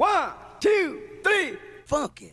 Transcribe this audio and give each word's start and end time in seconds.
One, 0.00 0.32
two, 0.60 1.20
three, 1.22 1.58
funky. 1.84 2.32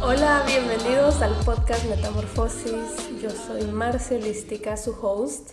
Hola, 0.00 0.42
bienvenidos 0.48 1.22
al 1.22 1.32
podcast 1.44 1.84
Metamorfosis. 1.84 3.20
Yo 3.22 3.30
soy 3.30 3.62
Marcia 3.66 4.16
Holística, 4.16 4.76
su 4.76 4.98
host. 5.00 5.52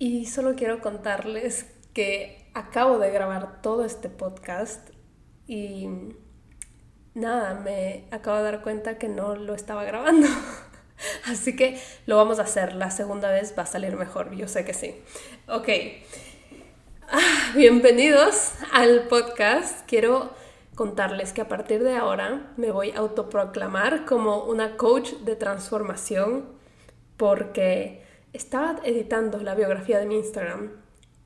Y 0.00 0.26
solo 0.26 0.56
quiero 0.56 0.80
contarles 0.80 1.66
que 1.92 2.50
acabo 2.54 2.98
de 2.98 3.12
grabar 3.12 3.62
todo 3.62 3.84
este 3.84 4.08
podcast 4.08 4.90
y 5.46 5.86
nada, 7.14 7.54
me 7.54 8.08
acabo 8.10 8.38
de 8.38 8.42
dar 8.42 8.62
cuenta 8.62 8.98
que 8.98 9.06
no 9.06 9.36
lo 9.36 9.54
estaba 9.54 9.84
grabando. 9.84 10.26
Así 11.26 11.54
que 11.54 11.80
lo 12.06 12.16
vamos 12.16 12.40
a 12.40 12.42
hacer. 12.42 12.74
La 12.74 12.90
segunda 12.90 13.30
vez 13.30 13.54
va 13.56 13.62
a 13.62 13.66
salir 13.66 13.94
mejor, 13.94 14.34
yo 14.34 14.48
sé 14.48 14.64
que 14.64 14.74
sí. 14.74 15.00
Ok. 15.46 15.68
Bienvenidos 17.54 18.52
al 18.72 19.08
podcast. 19.08 19.86
Quiero 19.86 20.30
contarles 20.74 21.32
que 21.32 21.40
a 21.40 21.48
partir 21.48 21.82
de 21.82 21.96
ahora 21.96 22.52
me 22.56 22.70
voy 22.70 22.90
a 22.90 22.98
autoproclamar 22.98 24.04
como 24.04 24.44
una 24.44 24.76
coach 24.76 25.12
de 25.24 25.36
transformación 25.36 26.46
porque 27.16 28.02
estaba 28.32 28.80
editando 28.84 29.38
la 29.38 29.54
biografía 29.54 29.98
de 29.98 30.06
mi 30.06 30.16
Instagram 30.16 30.72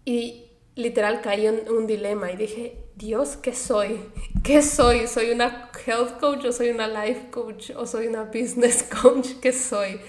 y 0.04 0.51
literal 0.74 1.20
caí 1.20 1.46
en 1.46 1.70
un 1.70 1.87
dilema 1.87 2.30
y 2.32 2.37
dije, 2.37 2.84
Dios, 2.96 3.37
¿qué 3.37 3.54
soy? 3.54 4.01
¿Qué 4.42 4.62
soy? 4.62 5.06
¿Soy 5.06 5.30
una 5.30 5.70
health 5.87 6.18
coach 6.18 6.45
o 6.45 6.52
soy 6.52 6.70
una 6.70 6.88
life 6.88 7.30
coach 7.30 7.70
o 7.76 7.87
soy 7.87 8.06
una 8.06 8.24
business 8.24 8.82
coach? 9.02 9.29
¿Qué 9.40 9.52
soy? 9.52 10.01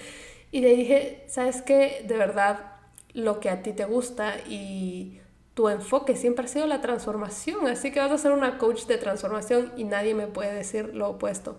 Y 0.50 0.60
le 0.60 0.74
dije, 0.74 1.24
¿sabes 1.28 1.62
qué? 1.62 2.04
De 2.06 2.16
verdad, 2.16 2.72
lo 3.12 3.40
que 3.40 3.50
a 3.50 3.62
ti 3.62 3.72
te 3.72 3.84
gusta 3.84 4.36
y 4.48 5.20
tu 5.60 5.68
enfoque 5.68 6.16
siempre 6.16 6.46
ha 6.46 6.48
sido 6.48 6.66
la 6.66 6.80
transformación, 6.80 7.66
así 7.66 7.90
que 7.92 8.00
vas 8.00 8.10
a 8.10 8.16
ser 8.16 8.32
una 8.32 8.56
coach 8.56 8.86
de 8.86 8.96
transformación 8.96 9.70
y 9.76 9.84
nadie 9.84 10.14
me 10.14 10.26
puede 10.26 10.54
decir 10.54 10.94
lo 10.94 11.10
opuesto, 11.10 11.58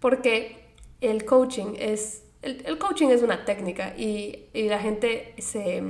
porque 0.00 0.64
el 1.02 1.26
coaching 1.26 1.74
es, 1.78 2.24
el, 2.40 2.78
coaching 2.78 3.08
es 3.08 3.22
una 3.22 3.44
técnica 3.44 3.92
y, 3.94 4.46
y 4.54 4.70
la 4.70 4.78
gente 4.78 5.34
se, 5.36 5.82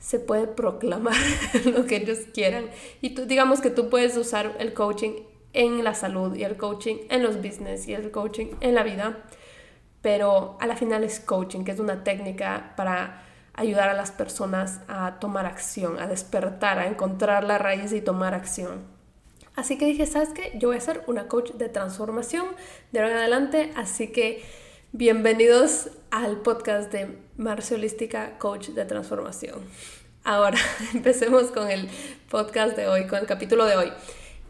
se 0.00 0.18
puede 0.18 0.48
proclamar 0.48 1.14
lo 1.64 1.86
que 1.86 1.98
ellos 1.98 2.18
quieran. 2.34 2.66
Y 3.00 3.10
tú, 3.10 3.24
digamos 3.24 3.60
que 3.60 3.70
tú 3.70 3.88
puedes 3.88 4.16
usar 4.16 4.56
el 4.58 4.74
coaching 4.74 5.12
en 5.52 5.84
la 5.84 5.94
salud 5.94 6.34
y 6.34 6.42
el 6.42 6.56
coaching 6.56 6.96
en 7.08 7.22
los 7.22 7.36
business 7.36 7.86
y 7.86 7.94
el 7.94 8.10
coaching 8.10 8.46
en 8.60 8.74
la 8.74 8.82
vida, 8.82 9.22
pero 10.02 10.56
a 10.58 10.66
la 10.66 10.74
final 10.74 11.04
es 11.04 11.20
coaching, 11.20 11.62
que 11.62 11.70
es 11.70 11.78
una 11.78 12.02
técnica 12.02 12.74
para 12.76 13.23
ayudar 13.54 13.88
a 13.88 13.94
las 13.94 14.10
personas 14.10 14.80
a 14.88 15.18
tomar 15.20 15.46
acción, 15.46 15.98
a 15.98 16.06
despertar, 16.06 16.78
a 16.78 16.86
encontrar 16.86 17.44
la 17.44 17.58
raíz 17.58 17.92
y 17.92 18.00
tomar 18.00 18.34
acción. 18.34 18.82
Así 19.56 19.78
que 19.78 19.86
dije, 19.86 20.06
¿sabes 20.06 20.30
qué? 20.30 20.52
Yo 20.58 20.68
voy 20.68 20.76
a 20.76 20.80
ser 20.80 21.04
una 21.06 21.28
coach 21.28 21.52
de 21.52 21.68
transformación 21.68 22.46
de 22.90 22.98
ahora 22.98 23.12
en 23.12 23.18
adelante, 23.18 23.72
así 23.76 24.08
que 24.08 24.44
bienvenidos 24.90 25.90
al 26.10 26.38
podcast 26.38 26.90
de 26.90 27.18
Marcia 27.36 27.76
Holística, 27.76 28.36
coach 28.38 28.70
de 28.70 28.84
transformación. 28.84 29.60
Ahora, 30.24 30.58
empecemos 30.94 31.52
con 31.52 31.70
el 31.70 31.88
podcast 32.30 32.76
de 32.76 32.88
hoy, 32.88 33.06
con 33.06 33.20
el 33.20 33.26
capítulo 33.26 33.64
de 33.66 33.76
hoy. 33.76 33.92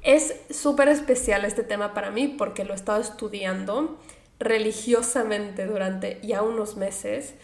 Es 0.02 0.34
súper 0.50 0.88
especial 0.88 1.44
este 1.44 1.64
tema 1.64 1.92
para 1.92 2.10
mí 2.10 2.28
porque 2.28 2.64
lo 2.64 2.72
he 2.72 2.76
estado 2.76 3.00
estudiando 3.00 3.98
religiosamente 4.38 5.66
durante 5.66 6.20
ya 6.22 6.42
unos 6.42 6.76
meses 6.76 7.34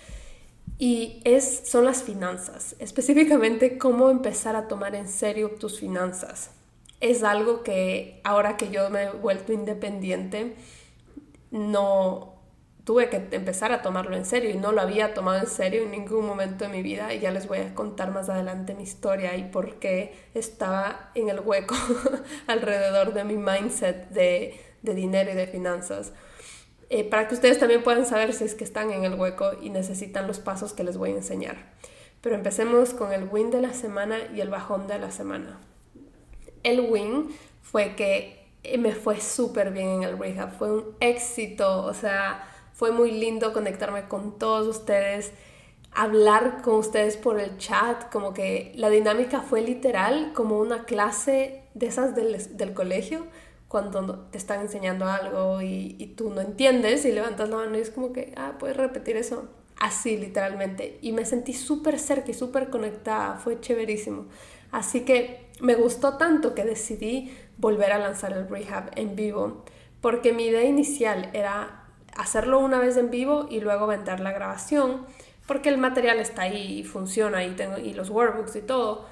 y 0.80 1.20
es, 1.24 1.68
son 1.68 1.84
las 1.84 2.02
finanzas, 2.02 2.74
específicamente 2.78 3.76
cómo 3.76 4.08
empezar 4.08 4.56
a 4.56 4.66
tomar 4.66 4.94
en 4.94 5.08
serio 5.08 5.50
tus 5.50 5.78
finanzas. 5.78 6.52
Es 7.00 7.22
algo 7.22 7.62
que 7.62 8.22
ahora 8.24 8.56
que 8.56 8.70
yo 8.70 8.88
me 8.88 9.02
he 9.02 9.10
vuelto 9.10 9.52
independiente, 9.52 10.56
no 11.50 12.40
tuve 12.84 13.10
que 13.10 13.28
empezar 13.32 13.72
a 13.72 13.82
tomarlo 13.82 14.16
en 14.16 14.24
serio 14.24 14.48
y 14.48 14.56
no 14.56 14.72
lo 14.72 14.80
había 14.80 15.12
tomado 15.12 15.38
en 15.40 15.48
serio 15.48 15.82
en 15.82 15.90
ningún 15.90 16.26
momento 16.26 16.64
de 16.64 16.70
mi 16.70 16.82
vida 16.82 17.12
y 17.12 17.20
ya 17.20 17.30
les 17.30 17.46
voy 17.46 17.58
a 17.58 17.74
contar 17.74 18.10
más 18.10 18.30
adelante 18.30 18.74
mi 18.74 18.84
historia 18.84 19.36
y 19.36 19.50
por 19.50 19.74
qué 19.80 20.14
estaba 20.32 21.10
en 21.14 21.28
el 21.28 21.40
hueco 21.40 21.74
alrededor 22.46 23.12
de 23.12 23.24
mi 23.24 23.36
mindset 23.36 24.08
de, 24.08 24.58
de 24.80 24.94
dinero 24.94 25.30
y 25.30 25.34
de 25.34 25.46
finanzas. 25.46 26.14
Eh, 26.92 27.04
para 27.04 27.28
que 27.28 27.34
ustedes 27.34 27.60
también 27.60 27.84
puedan 27.84 28.04
saber 28.04 28.32
si 28.32 28.42
es 28.42 28.56
que 28.56 28.64
están 28.64 28.90
en 28.90 29.04
el 29.04 29.14
hueco 29.14 29.52
y 29.62 29.70
necesitan 29.70 30.26
los 30.26 30.40
pasos 30.40 30.72
que 30.72 30.82
les 30.82 30.96
voy 30.96 31.10
a 31.10 31.14
enseñar. 31.14 31.72
Pero 32.20 32.34
empecemos 32.34 32.92
con 32.94 33.12
el 33.12 33.28
win 33.30 33.52
de 33.52 33.60
la 33.60 33.72
semana 33.72 34.18
y 34.34 34.40
el 34.40 34.50
bajón 34.50 34.88
de 34.88 34.98
la 34.98 35.12
semana. 35.12 35.60
El 36.64 36.80
win 36.80 37.30
fue 37.62 37.94
que 37.94 38.44
eh, 38.64 38.76
me 38.76 38.92
fue 38.92 39.20
súper 39.20 39.70
bien 39.70 39.88
en 39.88 40.02
el 40.02 40.18
rehab, 40.18 40.58
fue 40.58 40.72
un 40.72 40.96
éxito, 40.98 41.84
o 41.84 41.94
sea, 41.94 42.44
fue 42.74 42.90
muy 42.90 43.12
lindo 43.12 43.52
conectarme 43.52 44.08
con 44.08 44.36
todos 44.36 44.66
ustedes, 44.66 45.32
hablar 45.92 46.60
con 46.62 46.74
ustedes 46.74 47.16
por 47.16 47.38
el 47.38 47.56
chat, 47.56 48.10
como 48.10 48.34
que 48.34 48.72
la 48.74 48.90
dinámica 48.90 49.42
fue 49.42 49.62
literal 49.62 50.32
como 50.34 50.58
una 50.58 50.84
clase 50.86 51.62
de 51.74 51.86
esas 51.86 52.16
del, 52.16 52.56
del 52.56 52.74
colegio, 52.74 53.26
cuando 53.70 54.18
te 54.32 54.36
están 54.36 54.62
enseñando 54.62 55.06
algo 55.06 55.62
y, 55.62 56.12
tú 56.16 56.30
no 56.30 56.40
entiendes 56.40 57.04
y 57.04 57.12
levantas 57.12 57.48
la 57.48 57.58
mano 57.58 57.78
y 57.78 57.80
es 57.80 57.90
como 57.90 58.12
que, 58.12 58.34
ah, 58.36 58.56
puedes 58.58 58.76
repetir 58.76 59.16
eso. 59.16 59.48
Así, 59.78 60.16
literalmente. 60.16 60.98
Y 61.02 61.12
me 61.12 61.24
sentí 61.24 61.52
súper 61.52 62.00
cerca 62.00 62.32
y 62.32 62.34
súper 62.34 62.68
conectada. 62.68 63.36
Fue 63.36 63.60
chéverísimo. 63.60 64.26
Así 64.72 65.02
que 65.02 65.52
me 65.60 65.76
gustó 65.76 66.16
tanto 66.16 66.52
que 66.52 66.64
decidí 66.64 67.32
volver 67.58 67.92
a 67.92 67.98
lanzar 67.98 68.32
el 68.32 68.48
rehab 68.48 68.90
en 68.96 69.14
vivo. 69.14 69.64
Porque 70.00 70.32
mi 70.32 70.46
idea 70.46 70.64
inicial 70.64 71.30
era 71.32 71.84
hacerlo 72.16 72.58
una 72.58 72.80
vez 72.80 72.96
en 72.96 73.08
vivo 73.08 73.46
y 73.48 73.60
luego 73.60 73.86
vender 73.86 74.18
la 74.18 74.32
grabación. 74.32 75.06
Porque 75.46 75.68
el 75.68 75.78
material 75.78 76.18
está 76.18 76.42
ahí 76.42 76.80
y 76.80 76.82
funciona 76.82 77.44
y, 77.44 77.52
tengo, 77.52 77.78
y 77.78 77.94
los 77.94 78.10
workbooks 78.10 78.56
y 78.56 78.62
todo 78.62 79.06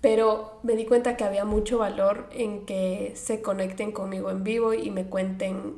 pero 0.00 0.60
me 0.62 0.76
di 0.76 0.86
cuenta 0.86 1.16
que 1.16 1.24
había 1.24 1.44
mucho 1.44 1.78
valor 1.78 2.28
en 2.32 2.66
que 2.66 3.12
se 3.16 3.42
conecten 3.42 3.92
conmigo 3.92 4.30
en 4.30 4.44
vivo 4.44 4.72
y 4.74 4.90
me 4.90 5.06
cuenten 5.06 5.76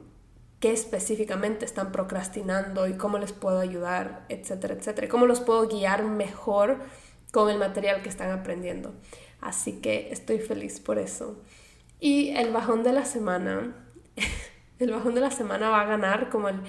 qué 0.61 0.73
específicamente 0.73 1.65
están 1.65 1.91
procrastinando 1.91 2.87
y 2.87 2.95
cómo 2.95 3.19
les 3.19 3.33
puedo 3.33 3.59
ayudar, 3.59 4.27
etcétera, 4.29 4.75
etcétera, 4.75 5.09
cómo 5.09 5.27
los 5.27 5.41
puedo 5.41 5.67
guiar 5.69 6.05
mejor 6.05 6.79
con 7.33 7.49
el 7.49 7.59
material 7.59 8.03
que 8.03 8.11
están 8.11 8.31
aprendiendo. 8.31 8.93
Así 9.41 9.81
que 9.81 10.11
estoy 10.13 10.39
feliz 10.39 10.81
por 10.81 10.99
eso. 10.99 11.41
Y 11.99 12.31
el 12.31 12.53
bajón 12.53 12.83
de 12.83 12.93
la 12.93 13.07
semana, 13.07 13.75
el 14.79 14.91
bajón 14.91 15.15
de 15.15 15.23
la 15.23 15.31
semana 15.31 15.71
va 15.71 15.81
a 15.81 15.87
ganar 15.87 16.29
como 16.29 16.51
el 16.51 16.61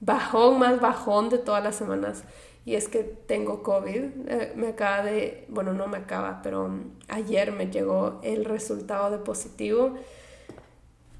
bajón 0.00 0.58
más 0.58 0.80
bajón 0.80 1.28
de 1.28 1.38
todas 1.38 1.62
las 1.62 1.76
semanas 1.76 2.24
y 2.64 2.74
es 2.74 2.88
que 2.88 3.02
tengo 3.02 3.62
COVID. 3.62 4.04
Eh, 4.28 4.52
me 4.56 4.68
acaba 4.68 5.02
de, 5.02 5.46
bueno, 5.48 5.72
no 5.72 5.86
me 5.86 5.98
acaba, 5.98 6.40
pero 6.42 6.70
ayer 7.08 7.52
me 7.52 7.70
llegó 7.70 8.20
el 8.22 8.44
resultado 8.44 9.10
de 9.10 9.18
positivo. 9.18 9.94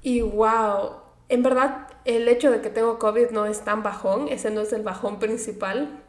Y 0.01 0.21
wow, 0.21 0.97
en 1.29 1.43
verdad 1.43 1.87
el 2.05 2.27
hecho 2.27 2.51
de 2.51 2.61
que 2.61 2.69
tengo 2.69 2.99
COVID 2.99 3.31
no 3.31 3.45
es 3.45 3.61
tan 3.61 3.83
bajón, 3.83 4.27
ese 4.29 4.51
no 4.51 4.61
es 4.61 4.73
el 4.73 4.83
bajón 4.83 5.19
principal, 5.19 6.03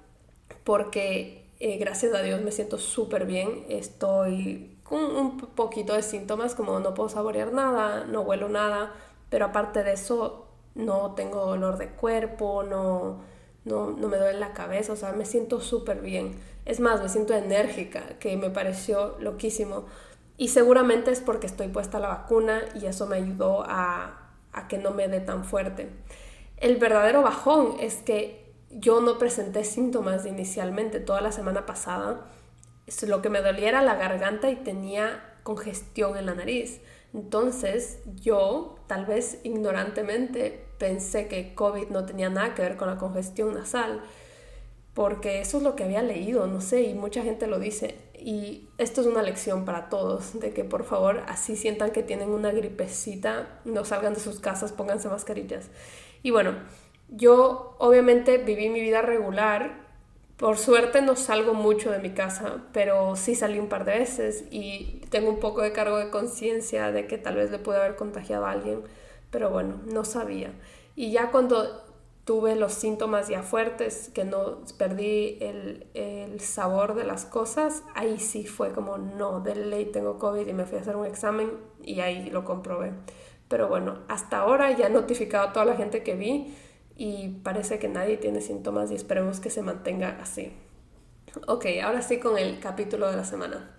porque 0.64 1.50
eh, 1.60 1.78
gracias 1.78 2.14
a 2.14 2.22
Dios 2.22 2.40
me 2.42 2.52
siento 2.52 2.78
súper 2.78 3.26
bien. 3.26 3.64
Estoy 3.68 4.78
con 4.82 5.04
un 5.04 5.38
poquito 5.38 5.94
de 5.94 6.02
síntomas 6.02 6.54
como 6.54 6.78
no 6.80 6.94
puedo 6.94 7.08
saborear 7.08 7.52
nada, 7.52 8.04
no 8.04 8.22
huelo 8.22 8.48
nada, 8.48 8.92
pero 9.30 9.46
aparte 9.46 9.82
de 9.82 9.92
eso 9.94 10.48
no 10.74 11.14
tengo 11.14 11.46
dolor 11.46 11.78
de 11.78 11.88
cuerpo, 11.88 12.62
no 12.62 13.31
no, 13.64 13.90
no 13.90 14.08
me 14.08 14.16
duele 14.16 14.38
la 14.38 14.52
cabeza, 14.52 14.92
o 14.92 14.96
sea, 14.96 15.12
me 15.12 15.24
siento 15.24 15.60
súper 15.60 16.00
bien. 16.00 16.34
Es 16.64 16.80
más, 16.80 17.02
me 17.02 17.08
siento 17.08 17.34
enérgica, 17.34 18.18
que 18.18 18.36
me 18.36 18.50
pareció 18.50 19.16
loquísimo. 19.20 19.86
Y 20.36 20.48
seguramente 20.48 21.10
es 21.10 21.20
porque 21.20 21.46
estoy 21.46 21.68
puesta 21.68 21.98
la 21.98 22.08
vacuna 22.08 22.62
y 22.74 22.86
eso 22.86 23.06
me 23.06 23.16
ayudó 23.16 23.64
a, 23.66 24.32
a 24.52 24.68
que 24.68 24.78
no 24.78 24.90
me 24.90 25.08
dé 25.08 25.20
tan 25.20 25.44
fuerte. 25.44 25.88
El 26.56 26.76
verdadero 26.76 27.22
bajón 27.22 27.76
es 27.80 27.96
que 27.96 28.52
yo 28.70 29.00
no 29.00 29.18
presenté 29.18 29.64
síntomas 29.64 30.26
inicialmente 30.26 31.00
toda 31.00 31.20
la 31.20 31.32
semana 31.32 31.66
pasada. 31.66 32.28
Lo 33.06 33.22
que 33.22 33.30
me 33.30 33.42
dolía 33.42 33.68
era 33.68 33.82
la 33.82 33.94
garganta 33.94 34.50
y 34.50 34.56
tenía 34.56 35.38
congestión 35.42 36.16
en 36.16 36.26
la 36.26 36.34
nariz. 36.34 36.80
Entonces 37.14 38.00
yo, 38.20 38.76
tal 38.86 39.04
vez 39.04 39.38
ignorantemente, 39.44 40.64
pensé 40.82 41.28
que 41.28 41.54
COVID 41.54 41.90
no 41.90 42.04
tenía 42.04 42.28
nada 42.28 42.54
que 42.56 42.62
ver 42.62 42.76
con 42.76 42.88
la 42.88 42.98
congestión 42.98 43.54
nasal, 43.54 44.02
porque 44.94 45.40
eso 45.40 45.58
es 45.58 45.62
lo 45.62 45.76
que 45.76 45.84
había 45.84 46.02
leído, 46.02 46.48
no 46.48 46.60
sé, 46.60 46.82
y 46.82 46.94
mucha 46.94 47.22
gente 47.22 47.46
lo 47.46 47.60
dice. 47.60 47.94
Y 48.18 48.68
esto 48.78 49.00
es 49.00 49.06
una 49.06 49.22
lección 49.22 49.64
para 49.64 49.88
todos, 49.88 50.40
de 50.40 50.52
que 50.52 50.64
por 50.64 50.82
favor 50.82 51.22
así 51.28 51.54
sientan 51.54 51.92
que 51.92 52.02
tienen 52.02 52.30
una 52.30 52.50
gripecita, 52.50 53.60
no 53.64 53.84
salgan 53.84 54.14
de 54.14 54.18
sus 54.18 54.40
casas, 54.40 54.72
pónganse 54.72 55.08
mascarillas. 55.08 55.70
Y 56.24 56.32
bueno, 56.32 56.56
yo 57.08 57.76
obviamente 57.78 58.38
viví 58.38 58.68
mi 58.68 58.80
vida 58.80 59.02
regular 59.02 59.82
Por 60.36 60.58
suerte 60.58 61.02
no 61.02 61.14
salgo 61.14 61.54
mucho 61.54 61.92
de 61.92 62.00
mi 62.00 62.10
casa, 62.10 62.64
pero 62.72 63.14
sí 63.14 63.36
salí 63.36 63.60
un 63.60 63.68
par 63.68 63.84
de 63.84 63.98
veces 64.00 64.44
y 64.50 65.00
tengo 65.10 65.30
un 65.30 65.38
poco 65.38 65.62
de 65.62 65.72
cargo 65.72 65.98
de 65.98 66.10
conciencia 66.10 66.90
de 66.90 67.06
que 67.06 67.18
tal 67.18 67.36
vez 67.36 67.52
le 67.52 67.60
pude 67.60 67.76
haber 67.76 67.94
contagiado 67.94 68.46
a 68.46 68.50
alguien, 68.50 68.82
pero 69.32 69.50
bueno, 69.50 69.80
no 69.92 70.04
sabía. 70.04 70.52
Y 70.94 71.10
ya 71.10 71.32
cuando 71.32 71.82
tuve 72.24 72.54
los 72.54 72.74
síntomas 72.74 73.28
ya 73.28 73.42
fuertes, 73.42 74.10
que 74.14 74.24
no 74.24 74.60
perdí 74.78 75.38
el, 75.40 75.88
el, 75.94 76.38
sabor 76.38 76.94
de 76.94 77.02
las 77.02 77.24
cosas, 77.24 77.82
ahí 77.96 78.20
sí 78.20 78.46
fue 78.46 78.72
como, 78.72 78.98
no, 78.98 79.40
de 79.40 79.56
ley 79.56 79.86
tengo 79.86 80.18
COVID 80.20 80.46
y 80.46 80.52
me 80.52 80.64
fui 80.64 80.78
a 80.78 80.82
hacer 80.82 80.94
un 80.94 81.06
examen 81.06 81.50
y 81.82 82.00
ahí 82.00 82.30
lo 82.30 82.44
comprobé. 82.44 82.92
Pero 83.48 83.68
bueno, 83.68 83.98
hasta 84.08 84.38
ahora 84.38 84.70
ya 84.70 84.86
he 84.86 84.90
notificado 84.90 85.48
a 85.48 85.52
toda 85.52 85.64
la 85.64 85.74
gente 85.74 86.04
que 86.04 86.14
vi 86.14 86.54
y 86.96 87.40
parece 87.42 87.78
que 87.78 87.88
nadie 87.88 88.18
tiene 88.18 88.40
síntomas 88.40 88.90
y 88.90 88.94
esperemos 88.94 89.40
que 89.40 89.50
se 89.50 89.62
mantenga 89.62 90.18
así. 90.20 90.52
Ok, 91.48 91.66
ahora 91.82 92.02
sí 92.02 92.20
con 92.20 92.38
el 92.38 92.60
capítulo 92.60 93.10
de 93.10 93.16
la 93.16 93.24
semana. 93.24 93.76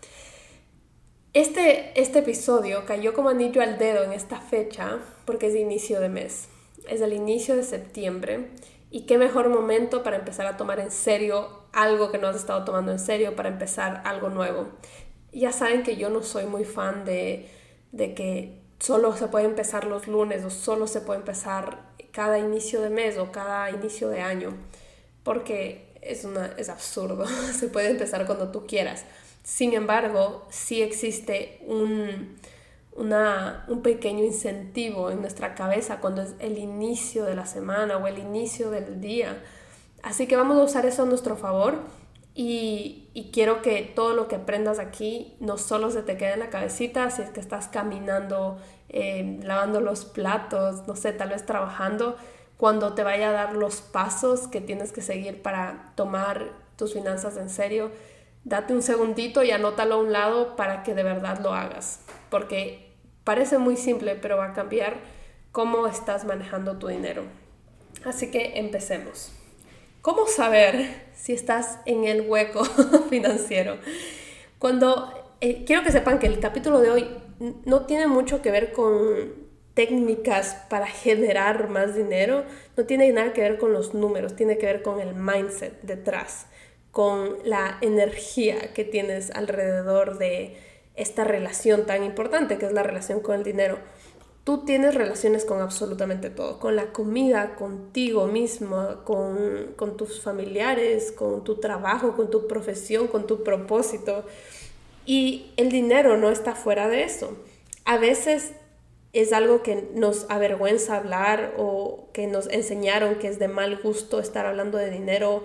Este, 1.33 1.99
este 1.99 2.19
episodio 2.19 2.85
cayó 2.85 3.13
como 3.13 3.29
anillo 3.29 3.61
al 3.61 3.77
dedo 3.77 4.03
en 4.03 4.13
esta 4.13 4.39
fecha 4.39 4.99
porque 5.25 5.47
es 5.47 5.53
de 5.53 5.59
inicio 5.59 5.99
de 5.99 6.09
mes 6.09 6.49
es 6.87 7.01
el 7.01 7.13
inicio 7.13 7.55
de 7.55 7.63
septiembre 7.63 8.49
y 8.91 9.05
qué 9.05 9.17
mejor 9.17 9.49
momento 9.49 10.03
para 10.03 10.17
empezar 10.17 10.45
a 10.45 10.57
tomar 10.57 10.79
en 10.79 10.91
serio 10.91 11.63
algo 11.71 12.11
que 12.11 12.17
no 12.17 12.27
has 12.27 12.35
estado 12.35 12.63
tomando 12.63 12.91
en 12.91 12.99
serio, 12.99 13.35
para 13.35 13.49
empezar 13.49 14.01
algo 14.05 14.29
nuevo. 14.29 14.67
Ya 15.31 15.51
saben 15.51 15.81
que 15.81 15.95
yo 15.95 16.09
no 16.09 16.21
soy 16.21 16.45
muy 16.45 16.63
fan 16.63 17.03
de, 17.03 17.49
de 17.91 18.13
que 18.13 18.59
solo 18.79 19.15
se 19.17 19.27
puede 19.27 19.45
empezar 19.45 19.85
los 19.85 20.07
lunes 20.07 20.45
o 20.45 20.51
solo 20.51 20.85
se 20.85 21.01
puede 21.01 21.19
empezar 21.19 21.93
cada 22.11 22.37
inicio 22.37 22.81
de 22.81 22.91
mes 22.91 23.17
o 23.17 23.31
cada 23.31 23.71
inicio 23.71 24.09
de 24.09 24.21
año, 24.21 24.55
porque 25.23 25.91
es, 26.01 26.25
una, 26.25 26.53
es 26.57 26.69
absurdo, 26.69 27.25
se 27.57 27.69
puede 27.69 27.89
empezar 27.89 28.27
cuando 28.27 28.51
tú 28.51 28.67
quieras. 28.67 29.05
Sin 29.43 29.73
embargo, 29.73 30.45
sí 30.49 30.81
existe 30.81 31.59
un, 31.67 32.37
una, 32.93 33.65
un 33.67 33.81
pequeño 33.81 34.23
incentivo 34.23 35.11
en 35.11 35.21
nuestra 35.21 35.53
cabeza 35.53 35.99
cuando 35.99 36.21
es 36.21 36.35
el 36.39 36.57
inicio 36.57 37.25
de 37.25 37.35
la 37.35 37.45
semana 37.45 37.97
o 37.97 38.07
el 38.07 38.19
inicio 38.19 38.71
del 38.71 39.01
día. 39.01 39.43
Así 40.01 40.27
que 40.27 40.37
vamos 40.37 40.57
a 40.57 40.63
usar 40.63 40.85
eso 40.85 41.03
a 41.03 41.05
nuestro 41.05 41.35
favor 41.35 41.75
y, 42.35 43.09
y, 43.13 43.31
quiero 43.31 43.61
que 43.61 43.83
todo 43.83 44.15
lo 44.15 44.27
que 44.27 44.35
aprendas 44.35 44.79
aquí 44.79 45.35
no 45.39 45.57
solo 45.57 45.91
se 45.91 46.01
te 46.01 46.17
quede 46.17 46.33
en 46.33 46.39
la 46.39 46.49
cabecita, 46.49 47.09
si 47.11 47.21
es 47.21 47.29
que 47.29 47.39
estás 47.39 47.67
caminando, 47.67 48.57
eh, 48.89 49.39
lavando 49.43 49.81
los 49.81 50.03
platos, 50.05 50.87
no 50.87 50.95
sé, 50.95 51.13
tal 51.13 51.29
vez 51.29 51.45
trabajando, 51.45 52.17
cuando 52.57 52.93
te 52.93 53.03
vaya 53.03 53.29
a 53.29 53.33
dar 53.33 53.55
los 53.55 53.81
pasos 53.81 54.47
que 54.47 54.61
tienes 54.61 54.91
que 54.91 55.01
seguir 55.01 55.43
para 55.43 55.91
tomar 55.95 56.53
tus 56.75 56.93
finanzas 56.93 57.37
en 57.37 57.49
serio, 57.49 57.91
date 58.43 58.73
un 58.73 58.81
segundito 58.81 59.43
y 59.43 59.51
anótalo 59.51 59.95
a 59.95 59.97
un 59.99 60.11
lado 60.11 60.55
para 60.55 60.83
que 60.83 60.93
de 60.93 61.03
verdad 61.03 61.39
lo 61.39 61.53
hagas 61.53 62.03
porque 62.33 62.89
parece 63.23 63.59
muy 63.59 63.77
simple, 63.77 64.15
pero 64.15 64.37
va 64.37 64.45
a 64.45 64.53
cambiar 64.53 64.95
cómo 65.51 65.85
estás 65.85 66.25
manejando 66.25 66.79
tu 66.79 66.87
dinero. 66.87 67.21
Así 68.03 68.31
que 68.31 68.57
empecemos. 68.57 69.31
¿Cómo 70.01 70.25
saber 70.25 71.03
si 71.13 71.33
estás 71.33 71.77
en 71.85 72.05
el 72.05 72.21
hueco 72.21 72.65
financiero? 73.11 73.77
Cuando 74.57 75.35
eh, 75.41 75.63
quiero 75.63 75.83
que 75.83 75.91
sepan 75.91 76.17
que 76.17 76.25
el 76.25 76.39
capítulo 76.39 76.81
de 76.81 76.89
hoy 76.89 77.07
no 77.65 77.85
tiene 77.85 78.07
mucho 78.07 78.41
que 78.41 78.49
ver 78.49 78.71
con 78.71 79.35
técnicas 79.75 80.55
para 80.67 80.87
generar 80.87 81.69
más 81.69 81.95
dinero, 81.95 82.45
no 82.75 82.85
tiene 82.85 83.11
nada 83.11 83.31
que 83.33 83.41
ver 83.41 83.59
con 83.59 83.73
los 83.73 83.93
números, 83.93 84.35
tiene 84.35 84.57
que 84.57 84.65
ver 84.65 84.81
con 84.81 84.99
el 84.99 85.13
mindset 85.13 85.83
detrás, 85.83 86.47
con 86.93 87.37
la 87.43 87.79
energía 87.81 88.71
que 88.75 88.85
tienes 88.85 89.31
alrededor 89.31 90.19
de 90.19 90.55
esta 90.93 91.23
relación 91.23 91.87
tan 91.87 92.03
importante 92.03 92.59
que 92.59 92.67
es 92.67 92.71
la 92.71 92.83
relación 92.83 93.19
con 93.19 93.33
el 93.33 93.43
dinero. 93.43 93.79
Tú 94.43 94.63
tienes 94.63 94.93
relaciones 94.93 95.43
con 95.43 95.59
absolutamente 95.59 96.29
todo, 96.29 96.59
con 96.59 96.75
la 96.75 96.93
comida, 96.93 97.55
contigo 97.55 98.27
mismo, 98.27 99.03
con, 99.05 99.73
con 99.75 99.97
tus 99.97 100.21
familiares, 100.21 101.11
con 101.11 101.43
tu 101.43 101.55
trabajo, 101.59 102.15
con 102.15 102.29
tu 102.29 102.47
profesión, 102.47 103.07
con 103.07 103.25
tu 103.25 103.43
propósito. 103.43 104.25
Y 105.07 105.51
el 105.57 105.71
dinero 105.71 106.15
no 106.17 106.29
está 106.29 106.53
fuera 106.53 106.89
de 106.89 107.05
eso. 107.05 107.35
A 107.85 107.97
veces 107.97 108.51
es 109.13 109.33
algo 109.33 109.63
que 109.63 109.89
nos 109.95 110.27
avergüenza 110.29 110.97
hablar 110.97 111.55
o 111.57 112.09
que 112.13 112.27
nos 112.27 112.47
enseñaron 112.49 113.15
que 113.15 113.29
es 113.29 113.39
de 113.39 113.47
mal 113.47 113.79
gusto 113.81 114.19
estar 114.19 114.45
hablando 114.45 114.77
de 114.77 114.91
dinero 114.91 115.43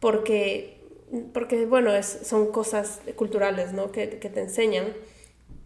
porque 0.00 0.78
porque 1.32 1.64
bueno, 1.64 1.94
es, 1.94 2.06
son 2.06 2.52
cosas 2.52 3.00
culturales, 3.16 3.72
¿no? 3.72 3.92
Que, 3.92 4.18
que 4.18 4.28
te 4.28 4.40
enseñan, 4.40 4.92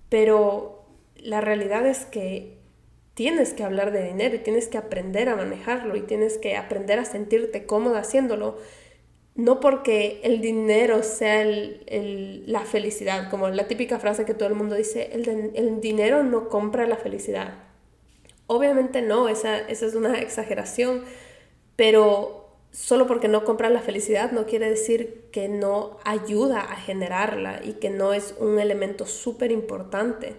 pero 0.08 0.84
la 1.17 1.40
realidad 1.40 1.84
es 1.87 2.05
que 2.05 2.58
tienes 3.14 3.52
que 3.52 3.64
hablar 3.64 3.93
de 3.93 4.05
dinero 4.05 4.37
y 4.37 4.38
tienes 4.38 4.69
que 4.69 4.79
aprender 4.79 5.29
a 5.29 5.37
manejarlo 5.37 5.96
y 5.96 6.02
tienes 6.02 6.38
que 6.38 6.56
aprender 6.56 6.99
a 6.99 7.05
sentirte 7.05 7.67
cómoda 7.67 8.00
haciéndolo, 8.00 8.56
no 9.34 9.61
porque 9.61 10.20
el 10.25 10.40
dinero 10.40 11.02
sea 11.02 11.43
el, 11.43 11.82
el, 11.87 12.44
la 12.50 12.61
felicidad, 12.61 13.31
como 13.31 13.49
la 13.49 13.67
típica 13.67 13.99
frase 13.99 14.25
que 14.25 14.34
todo 14.34 14.49
el 14.49 14.55
mundo 14.55 14.75
dice, 14.76 15.11
el, 15.12 15.52
el 15.55 15.81
dinero 15.81 16.23
no 16.23 16.49
compra 16.49 16.87
la 16.87 16.96
felicidad. 16.96 17.55
Obviamente 18.46 19.02
no, 19.02 19.29
esa, 19.29 19.58
esa 19.58 19.87
es 19.87 19.94
una 19.94 20.19
exageración, 20.19 21.05
pero 21.76 22.42
solo 22.72 23.06
porque 23.06 23.28
no 23.28 23.44
compra 23.44 23.69
la 23.69 23.80
felicidad 23.80 24.32
no 24.32 24.46
quiere 24.46 24.69
decir 24.69 25.28
que 25.30 25.48
no 25.48 25.98
ayuda 26.04 26.60
a 26.60 26.76
generarla 26.76 27.60
y 27.62 27.74
que 27.74 27.90
no 27.90 28.14
es 28.14 28.34
un 28.38 28.58
elemento 28.58 29.06
súper 29.06 29.52
importante. 29.52 30.34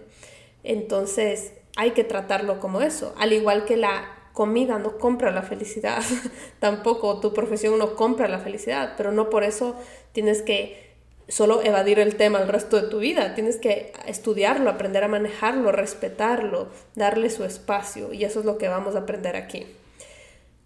Entonces 0.64 1.52
hay 1.76 1.92
que 1.92 2.04
tratarlo 2.04 2.60
como 2.60 2.80
eso, 2.80 3.14
al 3.18 3.32
igual 3.32 3.64
que 3.64 3.76
la 3.76 4.10
comida 4.32 4.78
no 4.80 4.98
compra 4.98 5.30
la 5.30 5.42
felicidad, 5.42 6.02
tampoco 6.58 7.20
tu 7.20 7.32
profesión 7.32 7.78
no 7.78 7.94
compra 7.94 8.26
la 8.26 8.40
felicidad, 8.40 8.94
pero 8.96 9.12
no 9.12 9.30
por 9.30 9.44
eso 9.44 9.76
tienes 10.12 10.42
que 10.42 10.92
solo 11.28 11.62
evadir 11.62 12.00
el 12.00 12.16
tema 12.16 12.40
el 12.40 12.48
resto 12.48 12.80
de 12.80 12.88
tu 12.88 12.98
vida, 12.98 13.34
tienes 13.34 13.56
que 13.56 13.92
estudiarlo, 14.06 14.70
aprender 14.70 15.04
a 15.04 15.08
manejarlo, 15.08 15.70
respetarlo, 15.72 16.68
darle 16.96 17.30
su 17.30 17.44
espacio 17.44 18.12
y 18.12 18.24
eso 18.24 18.40
es 18.40 18.44
lo 18.44 18.58
que 18.58 18.68
vamos 18.68 18.96
a 18.96 19.00
aprender 19.00 19.36
aquí. 19.36 19.66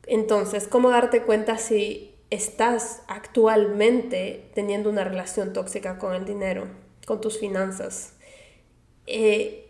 Entonces, 0.09 0.67
¿cómo 0.67 0.89
darte 0.89 1.23
cuenta 1.23 1.59
si 1.59 2.15
estás 2.31 3.03
actualmente 3.09 4.51
teniendo 4.55 4.89
una 4.89 5.05
relación 5.05 5.53
tóxica 5.53 5.99
con 5.99 6.15
el 6.15 6.25
dinero, 6.25 6.67
con 7.07 7.21
tus 7.21 7.39
finanzas? 7.39 8.15
Eh, 9.07 9.69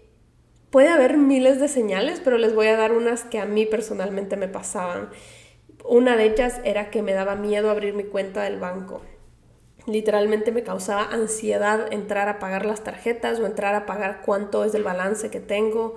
puede 0.71 0.91
haber 0.91 1.17
miles 1.17 1.59
de 1.61 1.67
señales, 1.67 2.21
pero 2.23 2.39
les 2.39 2.55
voy 2.55 2.69
a 2.69 2.77
dar 2.77 2.93
unas 2.93 3.25
que 3.25 3.41
a 3.41 3.47
mí 3.47 3.67
personalmente 3.67 4.37
me 4.37 4.47
pasaban. 4.47 5.11
Una 5.85 6.17
de 6.17 6.27
ellas 6.27 6.61
era 6.63 6.89
que 6.91 7.03
me 7.03 7.15
daba 7.15 7.35
miedo 7.35 7.69
abrir 7.69 7.95
mi 7.95 8.05
cuenta 8.05 8.45
del 8.45 8.61
banco. 8.61 9.03
Literalmente 9.87 10.53
me 10.53 10.63
causaba 10.63 11.03
ansiedad 11.11 11.93
entrar 11.93 12.29
a 12.29 12.39
pagar 12.39 12.65
las 12.65 12.85
tarjetas 12.85 13.41
o 13.41 13.47
entrar 13.47 13.75
a 13.75 13.87
pagar 13.87 14.23
cuánto 14.25 14.63
es 14.63 14.73
el 14.77 14.85
balance 14.85 15.31
que 15.31 15.41
tengo 15.41 15.97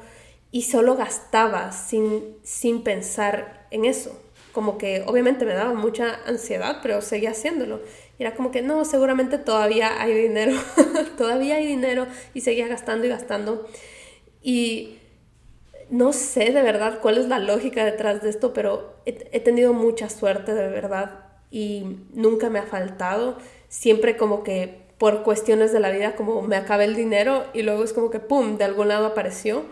y 0.50 0.63
solo 0.63 0.96
gastaba 0.96 1.72
sin, 1.74 2.38
sin 2.42 2.84
pensar 2.84 3.68
en 3.70 3.86
eso 3.86 4.20
como 4.51 4.77
que 4.77 5.03
obviamente 5.05 5.46
me 5.46 5.53
daba 5.53 5.74
mucha 5.74 6.20
ansiedad, 6.25 6.79
pero 6.81 7.01
seguía 7.01 7.31
haciéndolo. 7.31 7.81
era 8.20 8.36
como 8.36 8.51
que 8.51 8.62
no, 8.62 8.86
seguramente 8.86 9.38
todavía 9.38 10.01
hay 10.01 10.13
dinero, 10.13 10.53
todavía 11.17 11.55
hay 11.55 11.65
dinero 11.65 12.08
y 12.34 12.41
seguía 12.41 12.67
gastando 12.67 13.05
y 13.05 13.10
gastando. 13.10 13.67
Y 14.41 14.98
no 15.91 16.13
sé 16.13 16.51
de 16.51 16.62
verdad 16.63 17.00
cuál 17.01 17.17
es 17.17 17.27
la 17.27 17.38
lógica 17.38 17.84
detrás 17.86 18.24
de 18.24 18.29
esto, 18.29 18.53
pero 18.53 18.96
he, 19.05 19.39
tenido 19.41 19.74
mucha 19.74 20.10
suerte 20.10 20.53
de 20.53 20.70
verdad 20.70 21.25
y 21.51 21.98
nunca 22.13 22.50
me 22.50 22.60
ha 22.60 22.63
faltado. 22.63 23.38
Siempre 23.67 24.15
como 24.17 24.43
que 24.43 24.81
por 24.98 25.24
cuestiones 25.24 25.74
de 25.74 25.79
la 25.81 25.89
vida 25.89 26.15
como 26.15 26.41
me 26.41 26.55
acabé 26.55 26.86
el 26.86 26.96
dinero 26.96 27.43
y 27.53 27.63
luego 27.63 27.84
es 27.84 27.91
como 27.91 28.10
que 28.10 28.20
¡pum! 28.20 28.58
de 28.58 28.63
algún 28.63 28.88
lado 28.88 29.05
apareció. 29.05 29.65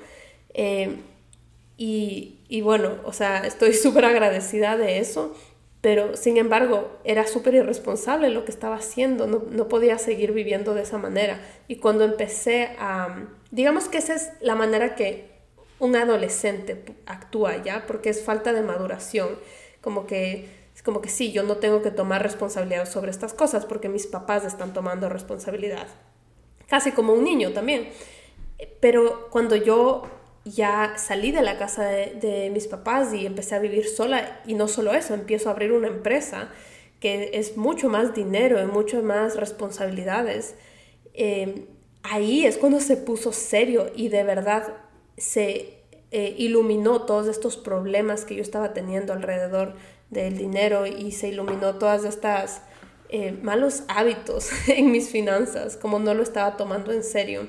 Eh, 0.54 0.98
y, 1.78 2.39
y 2.50 2.62
bueno, 2.62 2.96
o 3.06 3.14
sea, 3.14 3.46
estoy 3.46 3.74
súper 3.76 4.04
agradecida 4.04 4.76
de 4.76 5.00
eso, 5.00 5.34
pero 5.80 6.18
sin 6.18 6.36
embargo 6.36 7.00
era 7.06 7.26
súper 7.26 7.54
irresponsable 7.54 8.30
lo 8.30 8.44
que 8.44 8.52
estaba 8.52 8.76
haciendo, 8.76 9.28
no, 9.28 9.44
no, 9.50 9.70
podía 9.70 9.98
seguir 9.98 10.34
viviendo 10.34 10.74
de 10.74 10.82
esa 10.82 10.98
manera. 10.98 11.40
Y 11.70 11.78
cuando 11.78 12.04
empecé 12.04 12.76
a, 12.80 13.28
digamos 13.52 13.88
que 13.88 14.00
esa 14.00 14.16
es 14.16 14.32
la 14.42 14.56
manera 14.56 14.96
que 14.96 15.30
un 15.78 15.96
adolescente 15.96 16.84
actúa 17.06 17.64
ya, 17.64 17.86
porque 17.88 18.10
es 18.10 18.22
falta 18.22 18.52
de 18.52 18.64
maduración, 18.64 19.30
como 19.80 20.06
que 20.06 20.60
como 20.84 21.02
que 21.02 21.10
sí, 21.10 21.32
yo 21.32 21.44
no 21.44 21.58
tengo 21.58 21.82
que 21.82 21.92
tomar 21.92 22.24
responsabilidad 22.24 22.90
sobre 22.90 23.12
estas 23.12 23.34
cosas 23.34 23.66
porque 23.66 23.90
mis 23.90 24.08
papás 24.08 24.46
están 24.46 24.74
tomando 24.74 25.10
responsabilidad, 25.10 25.88
casi 26.68 26.92
como 26.94 27.14
un 27.14 27.24
niño 27.24 27.52
también. 27.52 27.90
Pero 28.80 29.30
cuando 29.30 29.56
yo 29.56 30.04
ya 30.50 30.94
salí 30.98 31.32
de 31.32 31.42
la 31.42 31.58
casa 31.58 31.86
de, 31.86 32.50
mis 32.52 32.68
papás 32.68 33.14
y 33.14 33.26
empecé 33.26 33.56
a 33.56 33.60
vivir 33.60 33.88
sola 33.88 34.42
y 34.46 34.54
no 34.56 34.68
solo 34.68 34.94
eso, 34.94 35.14
empiezo 35.14 35.50
a 35.50 35.54
abrir 35.54 35.72
una 35.72 35.88
empresa 35.88 36.50
que 37.00 37.32
es 37.34 37.56
mucho 37.56 37.90
más 37.90 38.14
dinero 38.14 38.62
y 38.62 38.66
mucho 38.66 39.02
más 39.02 39.38
responsabilidades, 39.38 40.56
eh, 41.14 41.66
ahí 42.04 42.46
es 42.46 42.58
cuando 42.58 42.80
se 42.80 42.98
puso 42.98 43.32
serio 43.32 43.92
y 43.96 44.10
de 44.10 44.24
verdad 44.24 44.74
se 45.18 45.80
eh, 46.12 46.36
iluminó 46.38 47.04
todos 47.04 47.28
estos 47.28 47.56
problemas 47.56 48.26
que 48.26 48.36
yo 48.36 48.42
estaba 48.42 48.74
teniendo 48.74 49.14
alrededor 49.14 49.76
del 50.10 50.38
dinero 50.38 50.88
y 50.88 51.12
se 51.12 51.28
iluminó 51.30 51.76
todas 51.76 52.04
estas 52.04 52.64
eh, 53.10 53.32
malos 53.42 53.84
hábitos 53.88 54.50
en 54.68 54.92
mis 54.92 55.10
finanzas, 55.10 55.78
como 55.78 56.00
no 56.00 56.14
lo 56.14 56.24
estaba 56.24 56.58
tomando 56.58 56.92
en 56.92 57.04
serio. 57.04 57.48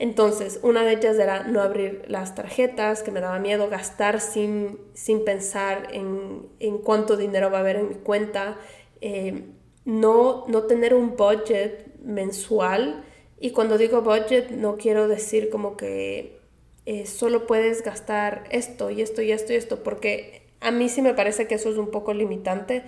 Entonces, 0.00 0.60
una 0.62 0.82
de 0.82 0.94
ellas 0.94 1.18
era 1.18 1.42
no 1.42 1.60
abrir 1.60 2.04
las 2.08 2.34
tarjetas, 2.34 3.02
que 3.02 3.10
me 3.10 3.20
daba 3.20 3.38
miedo 3.38 3.68
gastar 3.68 4.22
sin, 4.22 4.78
sin 4.94 5.26
pensar 5.26 5.88
en, 5.92 6.48
en, 6.58 6.78
cuánto 6.78 7.18
dinero 7.18 7.50
va 7.50 7.58
a 7.58 7.60
haber 7.60 7.76
en 7.76 7.90
mi 7.90 7.94
cuenta, 7.96 8.56
eh, 9.02 9.44
no, 9.84 10.46
no 10.48 10.62
tener 10.62 10.94
un 10.94 11.16
budget 11.18 11.94
mensual. 12.02 13.04
Y 13.40 13.50
cuando 13.50 13.76
digo 13.76 14.00
budget, 14.00 14.52
no 14.52 14.78
quiero 14.78 15.06
decir 15.06 15.50
como 15.50 15.76
que 15.76 16.40
eh, 16.86 17.04
solo 17.04 17.46
puedes 17.46 17.84
gastar 17.84 18.44
esto 18.50 18.90
y 18.90 19.02
esto 19.02 19.20
y 19.20 19.32
esto 19.32 19.52
y 19.52 19.56
esto, 19.56 19.82
porque 19.82 20.46
a 20.60 20.70
mí 20.70 20.88
sí 20.88 21.02
me 21.02 21.12
parece 21.12 21.46
que 21.46 21.56
eso 21.56 21.68
es 21.68 21.76
un 21.76 21.90
poco 21.90 22.14
limitante, 22.14 22.84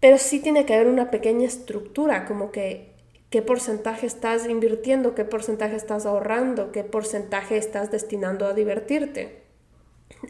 pero 0.00 0.18
sí 0.18 0.40
tiene 0.40 0.66
que 0.66 0.74
haber 0.74 0.88
una 0.88 1.08
pequeña 1.08 1.46
estructura, 1.46 2.24
como 2.26 2.50
que 2.50 2.95
qué 3.30 3.42
porcentaje 3.42 4.06
estás 4.06 4.48
invirtiendo, 4.48 5.14
qué 5.14 5.24
porcentaje 5.24 5.76
estás 5.76 6.06
ahorrando, 6.06 6.72
qué 6.72 6.84
porcentaje 6.84 7.56
estás 7.56 7.90
destinando 7.90 8.46
a 8.46 8.52
divertirte. 8.52 9.42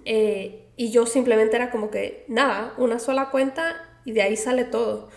Eh, 0.04 0.68
y 0.76 0.90
yo 0.90 1.06
simplemente 1.06 1.56
era 1.56 1.70
como 1.70 1.90
que, 1.90 2.24
nada, 2.28 2.74
una 2.78 2.98
sola 2.98 3.30
cuenta 3.30 3.76
y 4.04 4.12
de 4.12 4.22
ahí 4.22 4.36
sale 4.36 4.64
todo. 4.64 5.08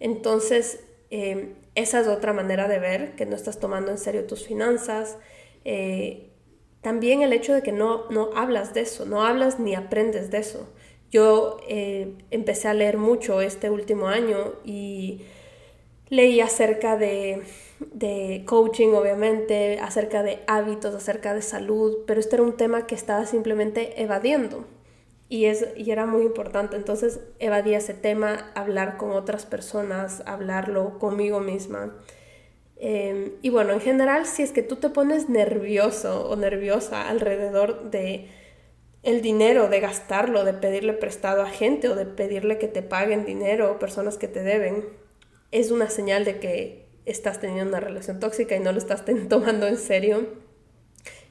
Entonces, 0.00 0.80
eh, 1.10 1.54
esa 1.74 2.00
es 2.00 2.08
otra 2.08 2.32
manera 2.32 2.68
de 2.68 2.78
ver 2.78 3.16
que 3.16 3.26
no 3.26 3.36
estás 3.36 3.60
tomando 3.60 3.90
en 3.90 3.98
serio 3.98 4.26
tus 4.26 4.46
finanzas. 4.46 5.18
Eh, 5.64 6.30
también 6.80 7.22
el 7.22 7.32
hecho 7.32 7.52
de 7.52 7.62
que 7.62 7.72
no, 7.72 8.08
no 8.10 8.30
hablas 8.34 8.72
de 8.72 8.80
eso, 8.80 9.04
no 9.04 9.24
hablas 9.24 9.58
ni 9.58 9.74
aprendes 9.74 10.30
de 10.30 10.38
eso. 10.38 10.72
Yo 11.10 11.58
empecé 12.30 12.68
a 12.68 12.74
leer 12.74 12.98
mucho 12.98 13.40
este 13.40 13.70
último 13.70 14.08
año 14.08 14.54
y 14.64 15.24
leí 16.08 16.40
acerca 16.40 16.96
de, 16.96 17.42
coaching, 18.46 18.88
obviamente, 18.94 19.78
acerca 19.80 20.22
de 20.22 20.40
hábitos, 20.46 20.94
acerca 20.94 21.34
de 21.34 21.42
salud, 21.42 21.98
pero 22.06 22.20
este 22.20 22.36
era 22.36 22.42
un 22.42 22.56
tema 22.56 22.86
que 22.86 22.94
estaba 22.94 23.26
simplemente 23.26 24.02
evadiendo. 24.02 24.64
Y, 25.28 25.46
es, 25.46 25.66
y 25.76 25.90
era 25.90 26.06
muy 26.06 26.22
importante. 26.22 26.76
Entonces 26.76 27.20
evadía 27.40 27.78
ese 27.78 27.94
tema, 27.94 28.52
hablar 28.54 28.96
con 28.96 29.10
otras 29.10 29.44
personas, 29.44 30.22
hablarlo 30.26 30.98
conmigo 30.98 31.40
misma. 31.40 31.96
Em, 32.76 33.32
y 33.42 33.48
bueno, 33.50 33.72
en 33.72 33.80
general, 33.80 34.26
si 34.26 34.42
es 34.42 34.52
que 34.52 34.62
tú 34.62 34.76
te 34.76 34.90
pones 34.90 35.28
nervioso 35.28 36.28
o 36.28 36.36
nerviosa 36.36 37.08
alrededor 37.08 37.90
de 37.90 38.28
el 39.02 39.22
dinero, 39.22 39.68
de 39.68 39.80
gastarlo, 39.80 40.44
de 40.44 40.52
pedirle 40.52 40.92
prestado 40.92 41.42
a 41.42 41.48
gente 41.48 41.88
o 41.88 41.94
de 41.94 42.06
pedirle 42.06 42.58
que 42.58 42.68
te 42.68 42.82
paguen 42.82 43.24
dinero 43.24 43.70
o 43.72 43.78
personas 43.78 44.18
que 44.18 44.28
te 44.28 44.42
deben, 44.42 44.84
es 45.50 45.70
una 45.70 45.90
señal 45.90 46.24
de 46.24 46.38
que 46.38 46.86
estás 47.04 47.40
teniendo 47.40 47.68
una 47.70 47.80
relación 47.80 48.20
tóxica 48.20 48.56
y 48.56 48.60
no 48.60 48.72
lo 48.72 48.78
estás 48.78 49.04
tomando 49.28 49.66
en 49.66 49.78
serio. 49.78 50.26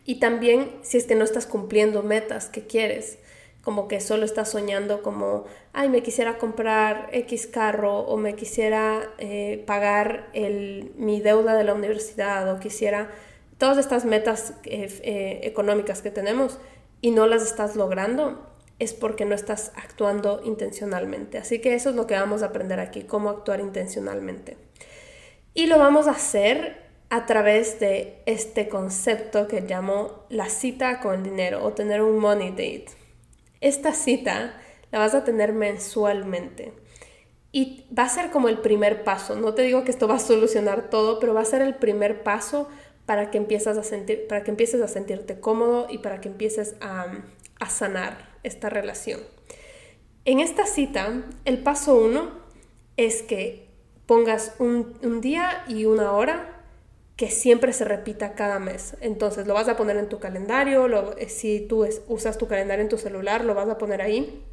Y 0.06 0.20
también 0.20 0.72
si 0.82 0.98
es 0.98 1.06
que 1.06 1.16
no 1.16 1.24
estás 1.24 1.48
cumpliendo 1.48 2.04
metas 2.04 2.48
que 2.48 2.68
quieres, 2.68 3.18
como 3.64 3.88
que 3.88 4.00
solo 4.00 4.26
estás 4.26 4.52
soñando 4.52 5.02
como, 5.02 5.46
ay, 5.74 5.90
me 5.90 6.04
quisiera 6.04 6.38
comprar 6.38 7.10
X 7.12 7.48
carro 7.48 8.02
o 8.02 8.16
me 8.16 8.36
quisiera 8.36 9.10
eh, 9.18 9.64
pagar 9.66 10.30
el, 10.34 10.92
mi 10.98 11.20
deuda 11.20 11.56
de 11.56 11.64
la 11.64 11.74
universidad 11.74 12.54
o 12.54 12.60
quisiera 12.60 13.10
todas 13.58 13.80
estas 13.80 14.06
metas 14.06 14.54
eh, 14.66 14.88
eh, 15.02 15.40
económicas 15.44 16.04
que 16.04 16.12
tenemos 16.12 16.60
y 17.02 17.10
no 17.10 17.26
las 17.26 17.42
estás 17.42 17.76
logrando, 17.76 18.55
es 18.80 18.94
porque 18.94 19.26
no 19.26 19.36
estás 19.36 19.72
actuando 19.76 20.42
intencionalmente. 20.44 21.38
Así 21.38 21.60
que 21.60 21.76
eso 21.76 21.90
es 21.90 21.96
lo 21.96 22.08
que 22.08 22.16
vamos 22.16 22.44
a 22.44 22.48
aprender 22.48 22.80
aquí, 22.80 23.04
cómo 23.04 23.30
actuar 23.30 23.60
intencionalmente. 23.60 24.58
Y 25.54 25.68
lo 25.68 25.80
vamos 25.80 26.08
a 26.08 26.12
hacer 26.12 26.84
a 27.10 27.26
través 27.26 27.80
de 27.80 28.22
este 28.26 28.68
concepto 28.68 29.48
que 29.48 29.62
llamo 29.62 30.26
la 30.30 30.50
cita 30.50 31.00
con 31.00 31.24
dinero 31.24 31.64
o 31.64 31.74
tener 31.74 32.02
un 32.02 32.20
money 32.20 32.50
date. 32.50 32.88
Esta 33.62 33.94
cita 33.94 34.60
la 34.92 35.00
vas 35.00 35.16
a 35.16 35.24
tener 35.24 35.54
mensualmente. 35.54 36.74
Y 37.54 37.86
va 37.98 38.04
a 38.04 38.10
ser 38.10 38.32
como 38.32 38.50
el 38.50 38.58
primer 38.58 39.06
paso. 39.06 39.36
No 39.36 39.54
te 39.54 39.62
digo 39.62 39.86
que 39.86 39.92
esto 39.92 40.10
va 40.10 40.16
a 40.16 40.20
solucionar 40.20 40.90
todo, 40.90 41.20
pero 41.22 41.34
va 41.34 41.42
a 41.42 41.46
ser 41.46 41.62
el 41.62 41.76
primer 41.76 42.24
paso 42.24 42.68
para 43.06 43.32
que 43.32 43.38
empieces 43.38 43.78
a, 43.78 43.84
sentir, 43.84 44.28
para 44.28 44.44
que 44.44 44.52
empieces 44.52 44.82
a 44.82 44.90
sentirte 44.90 45.40
cómodo 45.40 45.88
y 45.90 46.00
para 46.00 46.20
que 46.20 46.28
empieces 46.28 46.76
a 46.82 47.70
sanar 47.70 48.35
esta 48.46 48.70
relación. 48.70 49.20
En 50.24 50.40
esta 50.40 50.66
cita, 50.66 51.24
el 51.46 51.60
paso 51.60 51.96
uno 51.96 52.32
es 52.98 53.22
que 53.22 53.68
pongas 54.06 54.54
un, 54.60 55.22
día 55.22 55.64
y 55.68 55.86
una 55.86 56.14
hora 56.14 56.64
que 57.16 57.30
siempre 57.30 57.74
se 57.74 57.86
repita 57.86 58.34
cada 58.34 58.60
mes. 58.60 58.96
Entonces 59.02 59.48
lo 59.48 59.54
vas 59.54 59.68
a 59.68 59.78
poner 59.78 59.98
en 59.98 60.10
tu 60.10 60.20
calendario, 60.20 61.16
eh, 61.18 61.30
si 61.30 61.60
tú 61.62 61.88
usas 62.08 62.38
tu 62.38 62.48
calendario 62.48 62.84
en 62.84 62.90
tu 62.90 62.98
celular, 62.98 63.46
lo 63.46 63.54
vas 63.54 63.70
a 63.70 63.78
poner 63.78 64.02
ahí 64.02 64.44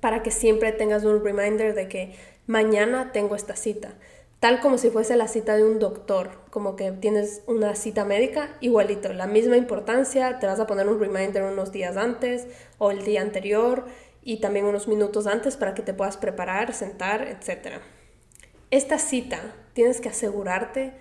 para 0.00 0.22
que 0.22 0.30
siempre 0.30 0.72
tengas 0.72 1.04
un 1.04 1.24
reminder 1.24 1.74
de 1.74 1.88
que 1.88 2.14
mañana 2.46 3.10
tengo 3.12 3.34
esta 3.34 3.56
cita 3.56 3.94
tal 4.40 4.60
como 4.60 4.78
si 4.78 4.90
fuese 4.90 5.16
la 5.16 5.28
cita 5.28 5.56
de 5.56 5.64
un 5.64 5.78
doctor, 5.78 6.30
como 6.50 6.76
que 6.76 6.92
tienes 6.92 7.42
una 7.46 7.74
cita 7.74 8.04
médica, 8.04 8.56
igualito, 8.60 9.12
la 9.12 9.26
misma 9.26 9.56
importancia, 9.56 10.38
te 10.38 10.46
vas 10.46 10.60
a 10.60 10.66
poner 10.66 10.88
un 10.88 11.00
reminder 11.00 11.42
unos 11.42 11.72
días 11.72 11.96
antes 11.96 12.46
o 12.78 12.90
el 12.90 13.04
día 13.04 13.22
anterior 13.22 13.86
y 14.22 14.40
también 14.40 14.66
unos 14.66 14.86
minutos 14.86 15.26
antes 15.26 15.56
para 15.56 15.74
que 15.74 15.82
te 15.82 15.94
puedas 15.94 16.16
preparar, 16.16 16.72
sentar, 16.72 17.22
etc. 17.22 17.80
Esta 18.70 18.98
cita 18.98 19.54
tienes 19.72 20.00
que 20.00 20.08
asegurarte 20.08 20.92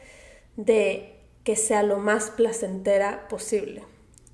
de 0.56 1.20
que 1.44 1.56
sea 1.56 1.84
lo 1.84 1.98
más 1.98 2.32
placentera 2.32 3.28
posible. 3.28 3.84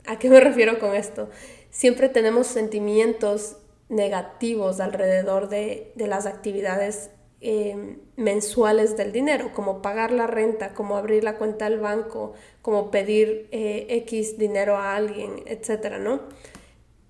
¿A 0.06 0.20
qué 0.20 0.30
me 0.30 0.40
refiero 0.40 0.80
con 0.80 0.96
esto? 0.96 1.30
Siempre 1.70 2.08
tenemos 2.08 2.48
sentimientos 2.48 3.58
negativos 3.90 4.80
alrededor 4.80 5.50
de, 5.50 5.92
de 5.96 6.08
las 6.08 6.26
actividades 6.26 7.10
Em, 7.46 7.98
mensuales 8.16 8.96
del 8.96 9.12
dinero, 9.12 9.52
como 9.54 9.82
pagar 9.82 10.14
la 10.14 10.28
renta, 10.28 10.74
como 10.74 10.96
abrir 10.96 11.26
la 11.26 11.38
cuenta 11.38 11.70
del 11.70 11.78
banco, 11.78 12.32
como 12.62 12.90
pedir 12.90 13.50
eh, 13.52 13.86
X 13.90 14.38
dinero 14.38 14.78
a 14.78 14.96
alguien, 14.96 15.44
etcétera, 15.46 16.00
¿no? 16.00 16.22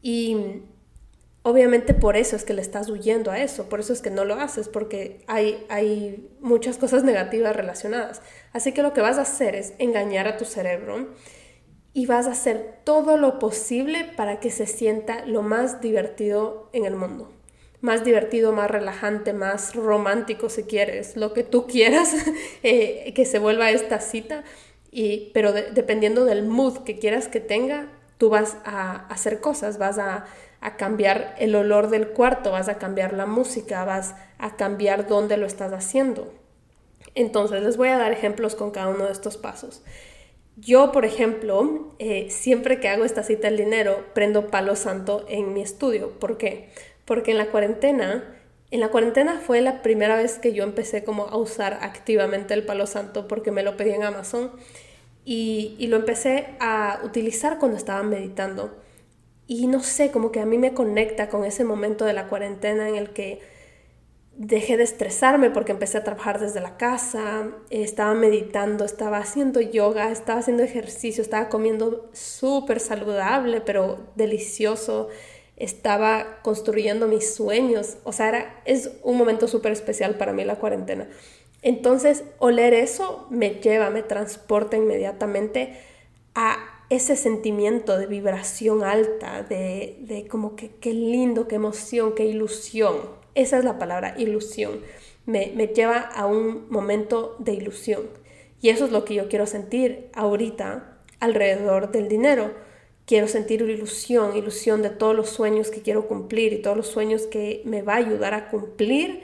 Y 0.02 0.64
obviamente 1.44 1.94
por 1.94 2.18
eso 2.18 2.36
es 2.36 2.46
que 2.46 2.56
le 2.56 2.64
estás 2.64 2.90
huyendo 2.90 3.30
a 3.30 3.44
eso, 3.44 3.70
por 3.70 3.80
eso 3.80 3.94
es 3.94 4.02
que 4.02 4.10
no 4.10 4.26
lo 4.26 4.34
haces, 4.34 4.70
porque 4.70 5.24
hay, 5.28 5.64
hay 5.70 6.28
muchas 6.42 6.80
cosas 6.80 7.04
negativas 7.04 7.56
relacionadas. 7.56 8.24
Así 8.54 8.72
que 8.72 8.82
lo 8.82 8.94
que 8.94 9.02
vas 9.02 9.20
a 9.20 9.24
hacer 9.24 9.54
es 9.54 9.76
engañar 9.78 10.28
a 10.28 10.38
tu 10.38 10.46
cerebro 10.46 11.10
y 11.94 12.08
vas 12.08 12.26
a 12.26 12.32
hacer 12.32 12.80
todo 12.84 13.18
lo 13.18 13.38
posible 13.38 14.12
para 14.18 14.40
que 14.40 14.50
se 14.50 14.66
sienta 14.66 15.28
lo 15.28 15.44
más 15.44 15.80
divertido 15.80 16.72
en 16.74 16.86
el 16.86 16.96
mundo 16.96 17.30
más 17.84 18.06
divertido, 18.06 18.54
más 18.54 18.72
relajante, 18.72 19.34
más 19.34 19.76
romántico 19.76 20.50
si 20.50 20.64
quieres, 20.64 21.18
lo 21.18 21.34
que 21.34 21.44
tú 21.44 21.68
quieras 21.68 22.16
eh, 22.64 23.12
que 23.14 23.26
se 23.26 23.40
vuelva 23.40 23.72
esta 23.72 24.00
cita, 24.00 24.46
y, 24.90 25.32
pero 25.34 25.52
dependiendo 25.52 26.24
del 26.24 26.44
mood 26.44 26.80
que 26.86 26.98
quieras 26.98 27.28
que 27.28 27.42
tenga, 27.42 27.90
tú 28.18 28.30
vas 28.30 28.56
a 28.64 29.06
hacer 29.08 29.42
cosas, 29.42 29.78
vas 29.78 30.00
a, 30.00 30.26
cambiar 30.78 31.36
el 31.40 31.56
olor 31.56 31.90
del 31.90 32.08
cuarto, 32.08 32.52
vas 32.52 32.70
a 32.70 32.78
cambiar 32.78 33.12
la 33.12 33.26
música, 33.26 33.84
vas 33.84 34.16
a 34.38 34.56
cambiar 34.56 35.08
dónde 35.08 35.36
lo 35.36 35.46
estás 35.46 35.74
haciendo. 35.74 36.34
Entonces 37.16 37.64
les 37.64 37.76
voy 37.76 37.90
a 37.90 37.98
dar 37.98 38.14
ejemplos 38.14 38.56
con 38.56 38.72
cada 38.72 38.88
uno 38.88 39.08
de 39.08 39.12
estos 39.12 39.36
pasos. 39.36 39.84
Yo, 40.56 40.94
por 40.94 41.04
ejemplo, 41.04 41.94
eh, 42.00 42.28
siempre 42.30 42.80
que 42.80 42.88
hago 42.88 43.04
esta 43.04 43.24
cita 43.24 43.50
del 43.50 43.58
dinero, 43.58 44.06
prendo 44.14 44.48
palo 44.48 44.78
santo 44.78 45.26
en 45.28 45.54
mi 45.54 45.62
estudio. 45.62 46.12
¿Por 46.12 46.38
qué? 46.38 46.70
Porque 47.06 47.32
en 47.32 47.38
la 47.38 47.48
cuarentena, 47.48 48.24
en 48.72 48.80
la 48.80 48.90
cuarentena 48.90 49.40
fue 49.40 49.62
la 49.62 49.82
primera 49.82 50.16
vez 50.16 50.40
que 50.40 50.54
yo 50.54 50.64
empecé 50.64 51.04
como 51.04 51.26
a 51.26 51.38
usar 51.38 51.80
activamente 51.82 52.54
el 52.54 52.66
palo 52.66 52.88
santo 52.88 53.28
porque 53.28 53.52
me 53.52 53.64
lo 53.64 53.78
pedí 53.78 53.92
en 53.92 54.04
Amazon 54.04 54.52
y, 55.26 55.76
y 55.80 55.88
lo 55.88 55.98
empecé 55.98 56.48
a 56.60 57.00
utilizar 57.04 57.60
cuando 57.60 57.78
estaba 57.78 58.04
meditando. 58.04 58.78
Y 59.48 59.68
no 59.68 59.82
sé, 59.82 60.12
como 60.12 60.32
que 60.32 60.40
a 60.40 60.46
mí 60.46 60.58
me 60.58 60.74
conecta 60.74 61.30
con 61.30 61.46
ese 61.46 61.64
momento 61.64 62.06
de 62.06 62.14
la 62.14 62.28
cuarentena 62.28 62.88
en 62.90 62.96
el 62.96 63.12
que 63.12 63.42
dejé 64.36 64.78
de 64.78 64.84
estresarme 64.84 65.52
porque 65.52 65.72
empecé 65.72 65.98
a 65.98 66.04
trabajar 66.04 66.40
desde 66.40 66.60
la 66.60 66.78
casa, 66.78 67.50
estaba 67.70 68.14
meditando, 68.16 68.84
estaba 68.84 69.20
haciendo 69.20 69.62
yoga, 69.62 70.12
estaba 70.12 70.40
haciendo 70.40 70.64
ejercicio, 70.64 71.22
estaba 71.22 71.50
comiendo 71.50 72.10
súper 72.14 72.80
saludable, 72.80 73.62
pero 73.62 74.00
delicioso. 74.16 75.10
Estaba 75.64 76.40
construyendo 76.42 77.08
mis 77.08 77.34
sueños. 77.34 77.98
O 78.04 78.12
sea, 78.12 78.30
era, 78.30 78.62
es 78.66 78.92
un 79.02 79.18
momento 79.18 79.48
súper 79.48 79.72
especial 79.72 80.16
para 80.16 80.34
mí 80.34 80.44
la 80.44 80.58
cuarentena. 80.58 81.08
Entonces, 81.62 82.24
oler 82.40 82.74
eso 82.74 83.28
me 83.30 83.62
lleva, 83.62 83.90
me 83.90 84.04
transporta 84.04 84.76
inmediatamente 84.76 85.80
a 86.36 86.58
ese 86.90 87.16
sentimiento 87.16 87.98
de 87.98 88.08
vibración 88.08 88.84
alta, 88.84 89.44
de, 89.44 89.98
de 90.02 90.28
como 90.28 90.58
que 90.58 90.72
qué 90.82 90.94
lindo, 90.94 91.48
qué 91.48 91.56
emoción, 91.56 92.14
qué 92.14 92.26
ilusión. 92.26 92.98
Esa 93.34 93.58
es 93.58 93.64
la 93.64 93.80
palabra, 93.80 94.16
ilusión. 94.18 94.82
Me, 95.26 95.54
me 95.56 95.68
lleva 95.68 96.00
a 96.00 96.26
un 96.26 96.70
momento 96.70 97.38
de 97.40 97.54
ilusión. 97.54 98.02
Y 98.60 98.70
eso 98.70 98.86
es 98.86 98.92
lo 98.92 99.06
que 99.06 99.14
yo 99.16 99.30
quiero 99.30 99.48
sentir 99.48 100.10
ahorita 100.14 100.98
alrededor 101.22 101.92
del 101.92 102.10
dinero. 102.10 102.52
Quiero 103.06 103.28
sentir 103.28 103.62
ilusión, 103.62 104.36
ilusión 104.38 104.82
de 104.82 104.90
todos 104.90 105.16
los 105.16 105.30
sueños 105.30 105.70
que 105.70 105.82
quiero 105.82 106.08
cumplir 106.08 106.54
y 106.54 106.62
todos 106.62 106.78
los 106.78 106.88
sueños 106.88 107.24
que 107.24 107.62
me 107.66 107.82
va 107.82 107.94
a 107.94 107.98
ayudar 107.98 108.34
a 108.34 108.50
cumplir 108.50 109.24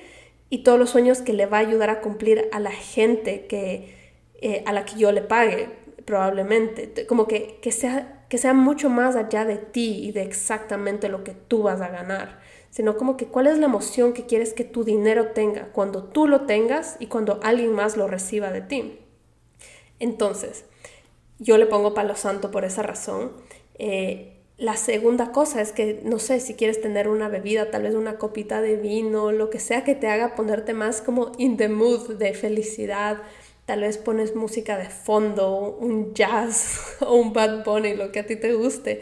y 0.49 0.63
todos 0.63 0.77
los 0.79 0.89
sueños 0.89 1.21
que 1.21 1.33
le 1.33 1.45
va 1.45 1.57
a 1.57 1.61
ayudar 1.61 1.89
a 1.89 2.01
cumplir 2.01 2.49
a 2.51 2.59
la 2.59 2.71
gente 2.71 3.45
que, 3.47 3.95
eh, 4.41 4.63
a 4.65 4.73
la 4.73 4.83
que 4.83 4.97
yo 4.97 5.11
le 5.11 5.21
pague, 5.21 5.69
probablemente. 6.05 7.05
Como 7.05 7.27
que, 7.27 7.59
que, 7.61 7.71
sea, 7.71 8.25
que 8.29 8.37
sea 8.37 8.53
mucho 8.53 8.89
más 8.89 9.15
allá 9.15 9.45
de 9.45 9.57
ti 9.57 9.99
y 10.03 10.11
de 10.11 10.23
exactamente 10.23 11.07
lo 11.07 11.23
que 11.23 11.33
tú 11.33 11.63
vas 11.63 11.81
a 11.81 11.89
ganar, 11.89 12.39
sino 12.71 12.97
como 12.97 13.15
que 13.15 13.27
cuál 13.27 13.47
es 13.47 13.59
la 13.59 13.67
emoción 13.67 14.13
que 14.13 14.25
quieres 14.25 14.53
que 14.53 14.63
tu 14.63 14.83
dinero 14.83 15.27
tenga 15.27 15.67
cuando 15.71 16.03
tú 16.03 16.27
lo 16.27 16.41
tengas 16.41 16.97
y 16.99 17.07
cuando 17.07 17.39
alguien 17.43 17.73
más 17.73 17.95
lo 17.95 18.07
reciba 18.07 18.51
de 18.51 18.61
ti. 18.61 18.99
Entonces, 19.99 20.65
yo 21.37 21.57
le 21.57 21.67
pongo 21.67 21.93
palo 21.93 22.15
santo 22.15 22.51
por 22.51 22.65
esa 22.65 22.81
razón. 22.81 23.31
Eh, 23.79 24.35
la 24.57 24.75
segunda 24.75 25.31
cosa 25.31 25.61
es 25.61 25.71
que, 25.71 26.01
no 26.03 26.19
sé, 26.19 26.41
si 26.41 26.53
quieres 26.53 26.81
tener 26.81 27.07
una 27.07 27.29
bebida, 27.29 27.71
tal 27.71 27.83
vez 27.83 27.95
una 27.95 28.17
copita 28.17 28.61
de 28.61 28.75
vino, 28.75 29.31
lo 29.31 29.49
que 29.49 29.59
sea 29.59 29.85
que 29.85 29.95
te 29.95 30.07
haga 30.07 30.35
ponerte 30.35 30.73
más 30.73 31.01
como 31.01 31.31
in 31.37 31.55
the 31.55 31.69
mood 31.69 32.15
de 32.17 32.33
felicidad. 32.33 33.19
Tal 33.65 33.81
vez 33.81 33.97
pones 33.97 34.35
música 34.35 34.77
de 34.77 34.89
fondo, 34.89 35.77
un 35.79 36.13
jazz 36.13 36.97
o 36.99 37.15
un 37.15 37.31
Bad 37.31 37.63
Bunny, 37.63 37.95
lo 37.95 38.11
que 38.11 38.19
a 38.19 38.25
ti 38.25 38.35
te 38.35 38.53
guste. 38.53 39.01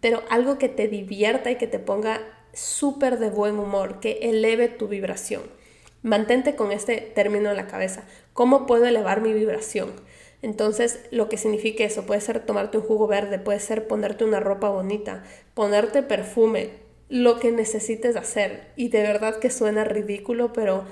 Pero 0.00 0.22
algo 0.28 0.58
que 0.58 0.68
te 0.68 0.86
divierta 0.86 1.50
y 1.50 1.56
que 1.56 1.66
te 1.66 1.78
ponga 1.78 2.20
súper 2.52 3.18
de 3.18 3.30
buen 3.30 3.58
humor, 3.58 4.00
que 4.00 4.18
eleve 4.22 4.68
tu 4.68 4.86
vibración. 4.86 5.42
Mantente 6.02 6.56
con 6.56 6.72
este 6.72 6.96
término 7.14 7.50
en 7.50 7.56
la 7.56 7.66
cabeza. 7.66 8.04
¿Cómo 8.34 8.66
puedo 8.66 8.84
elevar 8.84 9.22
mi 9.22 9.32
vibración? 9.32 9.92
Entonces, 10.42 11.00
lo 11.10 11.28
que 11.28 11.36
significa 11.36 11.84
eso 11.84 12.06
puede 12.06 12.20
ser 12.20 12.40
tomarte 12.40 12.78
un 12.78 12.84
jugo 12.84 13.06
verde, 13.06 13.38
puede 13.38 13.60
ser 13.60 13.86
ponerte 13.86 14.24
una 14.24 14.40
ropa 14.40 14.70
bonita, 14.70 15.22
ponerte 15.54 16.02
perfume, 16.02 16.70
lo 17.08 17.38
que 17.38 17.52
necesites 17.52 18.16
hacer. 18.16 18.68
Y 18.76 18.88
de 18.88 19.02
verdad 19.02 19.38
que 19.38 19.50
suena 19.50 19.84
ridículo, 19.84 20.52
pero 20.52 20.84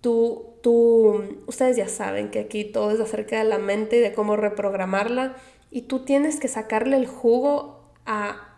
tú, 0.00 0.54
tú, 0.62 1.42
ustedes 1.46 1.76
ya 1.76 1.88
saben 1.88 2.30
que 2.30 2.40
aquí 2.40 2.64
todo 2.64 2.90
es 2.90 3.00
acerca 3.00 3.38
de 3.38 3.44
la 3.44 3.58
mente 3.58 3.98
y 3.98 4.00
de 4.00 4.12
cómo 4.12 4.36
reprogramarla. 4.36 5.36
Y 5.70 5.82
tú 5.82 6.04
tienes 6.04 6.40
que 6.40 6.48
sacarle 6.48 6.96
el 6.96 7.06
jugo 7.06 7.92
a, 8.06 8.56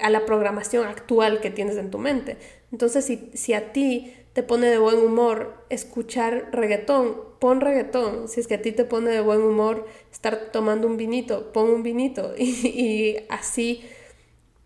a 0.00 0.10
la 0.10 0.24
programación 0.24 0.86
actual 0.86 1.40
que 1.40 1.50
tienes 1.50 1.76
en 1.76 1.90
tu 1.90 1.98
mente. 1.98 2.38
Entonces, 2.72 3.04
si, 3.04 3.30
si 3.34 3.52
a 3.52 3.72
ti 3.72 4.14
te 4.38 4.44
pone 4.44 4.68
de 4.68 4.78
buen 4.78 4.98
humor 5.00 5.64
escuchar 5.68 6.50
reggaetón, 6.52 7.16
pon 7.40 7.60
reggaetón. 7.60 8.28
Si 8.28 8.38
es 8.38 8.46
que 8.46 8.54
a 8.54 8.62
ti 8.62 8.70
te 8.70 8.84
pone 8.84 9.10
de 9.10 9.20
buen 9.20 9.40
humor 9.40 9.88
estar 10.12 10.52
tomando 10.52 10.86
un 10.86 10.96
vinito, 10.96 11.52
pon 11.52 11.68
un 11.68 11.82
vinito. 11.82 12.34
Y, 12.38 13.16
así, 13.30 13.84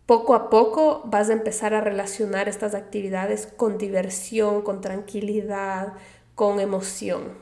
poco 0.05 0.35
a 0.35 0.51
poco, 0.51 1.01
vas 1.05 1.31
a 1.31 1.33
empezar 1.33 1.73
a 1.73 1.81
relacionar 1.81 2.47
estas 2.47 2.75
actividades 2.75 3.47
con 3.47 3.79
diversión, 3.79 4.61
con 4.61 4.79
tranquilidad, 4.79 5.93
con 6.35 6.59
emoción. 6.59 7.33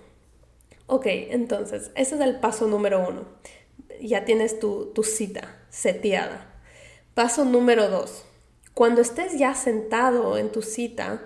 Ok, 0.88 1.08
entonces, 1.08 1.92
ese 1.96 2.16
es 2.16 2.22
el 2.22 2.40
paso 2.40 2.66
número 2.66 3.06
uno. 3.06 3.26
Ya 4.02 4.24
tienes 4.24 4.58
tu, 4.58 4.94
tu 4.94 5.04
cita 5.04 5.60
seteada. 5.70 6.50
Paso 7.14 7.44
número 7.44 7.90
dos. 7.90 8.24
Cuando 8.74 9.02
estés 9.02 9.38
ya 9.38 9.54
sentado 9.54 10.38
en 10.38 10.50
tu 10.50 10.62
cita, 10.62 11.26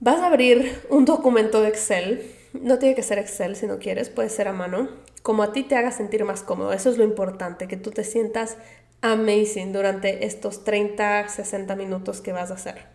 Vas 0.00 0.20
a 0.20 0.28
abrir 0.28 0.80
un 0.90 1.04
documento 1.04 1.60
de 1.60 1.68
Excel. 1.68 2.32
No 2.52 2.78
tiene 2.78 2.94
que 2.94 3.02
ser 3.02 3.18
Excel 3.18 3.56
si 3.56 3.66
no 3.66 3.78
quieres, 3.78 4.10
puede 4.10 4.28
ser 4.28 4.46
a 4.46 4.52
mano. 4.52 4.88
Como 5.22 5.42
a 5.42 5.52
ti 5.52 5.64
te 5.64 5.74
haga 5.74 5.90
sentir 5.90 6.24
más 6.24 6.42
cómodo. 6.42 6.72
Eso 6.72 6.88
es 6.90 6.98
lo 6.98 7.04
importante, 7.04 7.66
que 7.66 7.76
tú 7.76 7.90
te 7.90 8.04
sientas 8.04 8.56
amazing 9.00 9.72
durante 9.72 10.24
estos 10.24 10.62
30, 10.62 11.28
60 11.28 11.74
minutos 11.74 12.20
que 12.20 12.32
vas 12.32 12.52
a 12.52 12.54
hacer. 12.54 12.86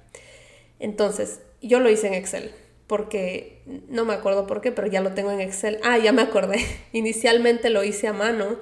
Entonces, 0.79 1.41
yo 1.61 1.81
lo 1.81 1.89
hice 1.89 2.07
en 2.07 2.13
Excel, 2.13 2.51
porque 2.87 3.61
no 3.89 4.05
me 4.05 4.13
acuerdo 4.13 4.47
por 4.47 4.61
qué, 4.61 4.71
pero 4.71 4.87
ya 4.87 5.01
lo 5.01 5.13
tengo 5.13 5.31
en 5.31 5.41
Excel. 5.41 5.79
Ah, 5.83 5.97
ya 5.97 6.13
me 6.13 6.21
acordé. 6.21 6.65
Inicialmente 6.93 7.69
lo 7.69 7.83
hice 7.83 8.07
a 8.07 8.13
mano 8.13 8.59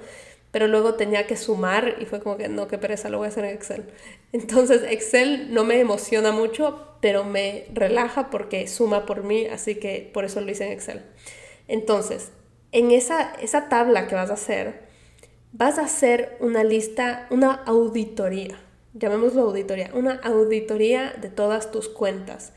pero 0.52 0.68
luego 0.68 0.94
tenía 0.94 1.26
que 1.26 1.36
sumar 1.36 1.96
y 1.98 2.04
fue 2.04 2.20
como 2.20 2.36
que 2.36 2.48
no, 2.48 2.68
qué 2.68 2.78
pereza, 2.78 3.08
lo 3.08 3.18
voy 3.18 3.24
a 3.24 3.28
hacer 3.30 3.46
en 3.46 3.54
Excel. 3.54 3.86
Entonces 4.32 4.82
Excel 4.88 5.52
no 5.52 5.64
me 5.64 5.80
emociona 5.80 6.30
mucho, 6.30 6.96
pero 7.00 7.24
me 7.24 7.66
relaja 7.72 8.30
porque 8.30 8.68
suma 8.68 9.06
por 9.06 9.24
mí, 9.24 9.46
así 9.46 9.76
que 9.76 10.10
por 10.12 10.24
eso 10.24 10.40
lo 10.40 10.50
hice 10.50 10.66
en 10.66 10.72
Excel. 10.72 11.02
Entonces, 11.68 12.32
en 12.70 12.90
esa, 12.90 13.32
esa 13.40 13.68
tabla 13.68 14.06
que 14.06 14.14
vas 14.14 14.30
a 14.30 14.34
hacer, 14.34 14.82
vas 15.52 15.78
a 15.78 15.82
hacer 15.82 16.36
una 16.40 16.64
lista, 16.64 17.26
una 17.30 17.54
auditoría, 17.54 18.60
llamémoslo 18.92 19.42
auditoría, 19.42 19.90
una 19.94 20.16
auditoría 20.22 21.14
de 21.18 21.30
todas 21.30 21.70
tus 21.70 21.88
cuentas. 21.88 22.52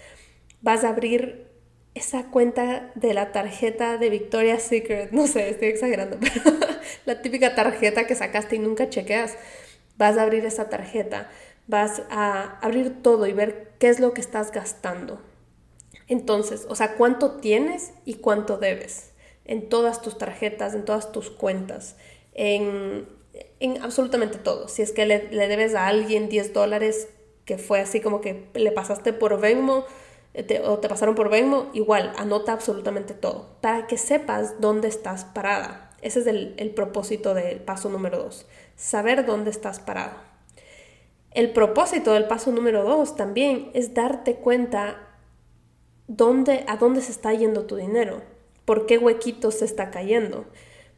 Vas 0.62 0.84
a 0.84 0.90
abrir 0.90 1.48
esa 1.94 2.30
cuenta 2.30 2.92
de 2.96 3.14
la 3.14 3.32
tarjeta 3.32 3.98
de 3.98 4.10
Victoria's 4.10 4.64
Secret, 4.64 5.12
no 5.12 5.28
sé, 5.28 5.50
estoy 5.50 5.70
exagerando, 5.70 6.18
pero 6.44 6.75
la 7.06 7.22
típica 7.22 7.56
tarjeta 7.56 8.08
que 8.08 8.16
sacaste 8.16 8.56
y 8.56 8.60
nunca 8.60 8.90
chequeas, 8.90 9.36
vas 9.98 10.18
a 10.18 10.24
abrir 10.24 10.46
esa 10.46 10.70
tarjeta, 10.70 11.30
vas 11.68 12.04
a 12.10 12.60
abrir 12.62 13.02
todo 13.02 13.28
y 13.28 13.34
ver 13.34 13.74
qué 13.80 13.90
es 13.90 14.00
lo 14.00 14.14
que 14.14 14.22
estás 14.22 14.52
gastando. 14.52 15.22
Entonces, 16.08 16.66
o 16.70 16.76
sea, 16.76 16.96
cuánto 16.96 17.38
tienes 17.38 17.94
y 18.06 18.16
cuánto 18.16 18.58
debes 18.58 19.12
en 19.46 19.70
todas 19.70 20.02
tus 20.02 20.18
tarjetas, 20.18 20.74
en 20.74 20.86
todas 20.86 21.12
tus 21.12 21.30
cuentas, 21.30 21.96
en, 22.34 23.08
en 23.60 23.82
absolutamente 23.82 24.38
todo. 24.38 24.68
Si 24.68 24.82
es 24.82 24.92
que 24.92 25.06
le, 25.06 25.30
le 25.32 25.48
debes 25.48 25.76
a 25.76 25.88
alguien 25.88 26.30
10 26.30 26.54
dólares 26.54 27.10
que 27.46 27.58
fue 27.58 27.80
así 27.80 28.02
como 28.02 28.22
que 28.22 28.48
le 28.54 28.72
pasaste 28.72 29.14
por 29.14 29.40
Venmo, 29.40 29.86
o 30.66 30.80
te 30.80 30.90
pasaron 30.90 31.16
por 31.16 31.30
Venmo, 31.30 31.68
igual, 31.74 32.12
anota 32.18 32.52
absolutamente 32.52 33.14
todo, 33.14 33.56
para 33.62 33.88
que 33.88 33.98
sepas 33.98 34.60
dónde 34.60 34.88
estás 34.88 35.26
parada. 35.26 35.85
Ese 36.06 36.22
es 36.22 36.28
el, 36.28 36.72
propósito 36.76 37.34
del 37.34 37.60
paso 37.60 37.90
número 37.90 38.20
dos, 38.20 38.46
saber 38.76 39.26
dónde 39.26 39.50
estás 39.50 39.80
parado. 39.80 40.14
El 41.32 41.52
propósito 41.52 42.14
del 42.14 42.28
paso 42.28 42.52
número 42.52 42.84
dos 42.84 43.16
también 43.16 43.72
es 43.74 43.94
darte 43.94 44.36
cuenta 44.36 45.18
dónde, 46.08 46.64
a 46.68 46.78
dónde 46.78 47.02
se 47.02 47.12
está 47.12 47.34
yendo 47.34 47.66
tu 47.66 47.76
dinero, 47.76 48.22
por 48.64 48.86
qué 48.86 48.98
huequitos 48.98 49.56
se 49.56 49.66
está 49.66 49.92
cayendo, 49.92 50.46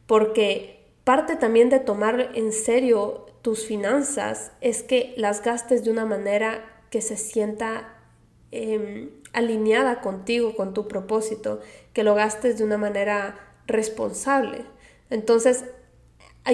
porque 0.06 0.86
parte 1.04 1.36
también 1.36 1.70
de 1.70 1.80
tomar 1.80 2.30
en 2.34 2.52
serio 2.52 3.26
tus 3.42 3.64
finanzas 3.64 4.52
es 4.60 4.82
que 4.82 5.14
las 5.16 5.42
gastes 5.42 5.84
de 5.84 5.90
una 5.90 6.04
manera 6.04 6.64
que 6.90 7.00
se 7.00 7.16
sienta 7.16 7.98
Em, 8.50 9.10
alineada 9.34 10.00
contigo, 10.00 10.56
con 10.56 10.72
tu 10.72 10.88
propósito, 10.88 11.60
que 11.92 12.02
lo 12.02 12.14
gastes 12.14 12.56
de 12.56 12.64
una 12.64 12.78
manera 12.78 13.38
responsable. 13.66 14.64
Entonces, 15.10 15.64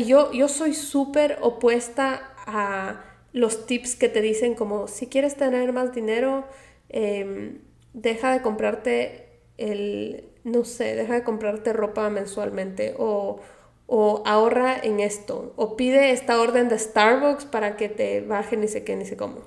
yo, 0.07 0.33
yo 0.33 0.49
soy 0.49 0.75
súper 0.75 1.39
opuesta 1.41 2.35
a 2.47 3.05
los 3.33 3.67
tips 3.67 3.97
que 3.97 4.09
te 4.09 4.21
dicen 4.21 4.55
como 4.55 4.89
si 4.89 5.07
quieres 5.09 5.37
tener 5.37 5.73
más 5.73 5.95
dinero, 5.95 6.45
em, 6.89 7.61
deja 7.93 8.33
de 8.33 8.43
comprarte 8.43 9.41
el, 9.59 10.29
no 10.45 10.65
sé, 10.65 10.95
deja 10.97 11.15
de 11.15 11.25
comprarte 11.25 11.73
ropa 11.73 12.09
mensualmente 12.11 12.95
o, 12.99 13.41
o 13.87 14.23
ahorra 14.27 14.77
en 14.83 15.01
esto 15.01 15.53
o 15.57 15.77
pide 15.77 16.11
esta 16.11 16.41
orden 16.41 16.69
de 16.69 16.79
Starbucks 16.79 17.45
para 17.45 17.77
que 17.77 17.89
te 17.89 18.21
baje 18.21 18.57
ni 18.57 18.69
sé 18.69 18.85
qué 18.85 18.97
ni 18.97 19.05
sé 19.05 19.17
cómo. 19.17 19.39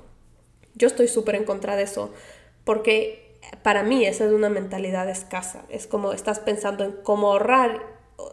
Yo 0.76 0.88
estoy 0.88 1.08
súper 1.08 1.36
en 1.36 1.44
contra 1.46 1.76
de 1.76 1.84
eso 1.84 2.12
porque 2.64 3.40
para 3.64 3.84
mí 3.84 4.06
esa 4.06 4.26
es 4.26 4.32
una 4.32 4.50
mentalidad 4.50 5.10
escasa. 5.10 5.66
Es 5.70 5.88
como 5.88 6.14
estás 6.14 6.40
pensando 6.40 6.84
en 6.84 6.92
cómo 7.04 7.32
ahorrar, 7.32 7.82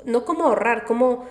no 0.05 0.25
cómo 0.25 0.45
ahorrar, 0.45 0.85
cómo 0.85 1.27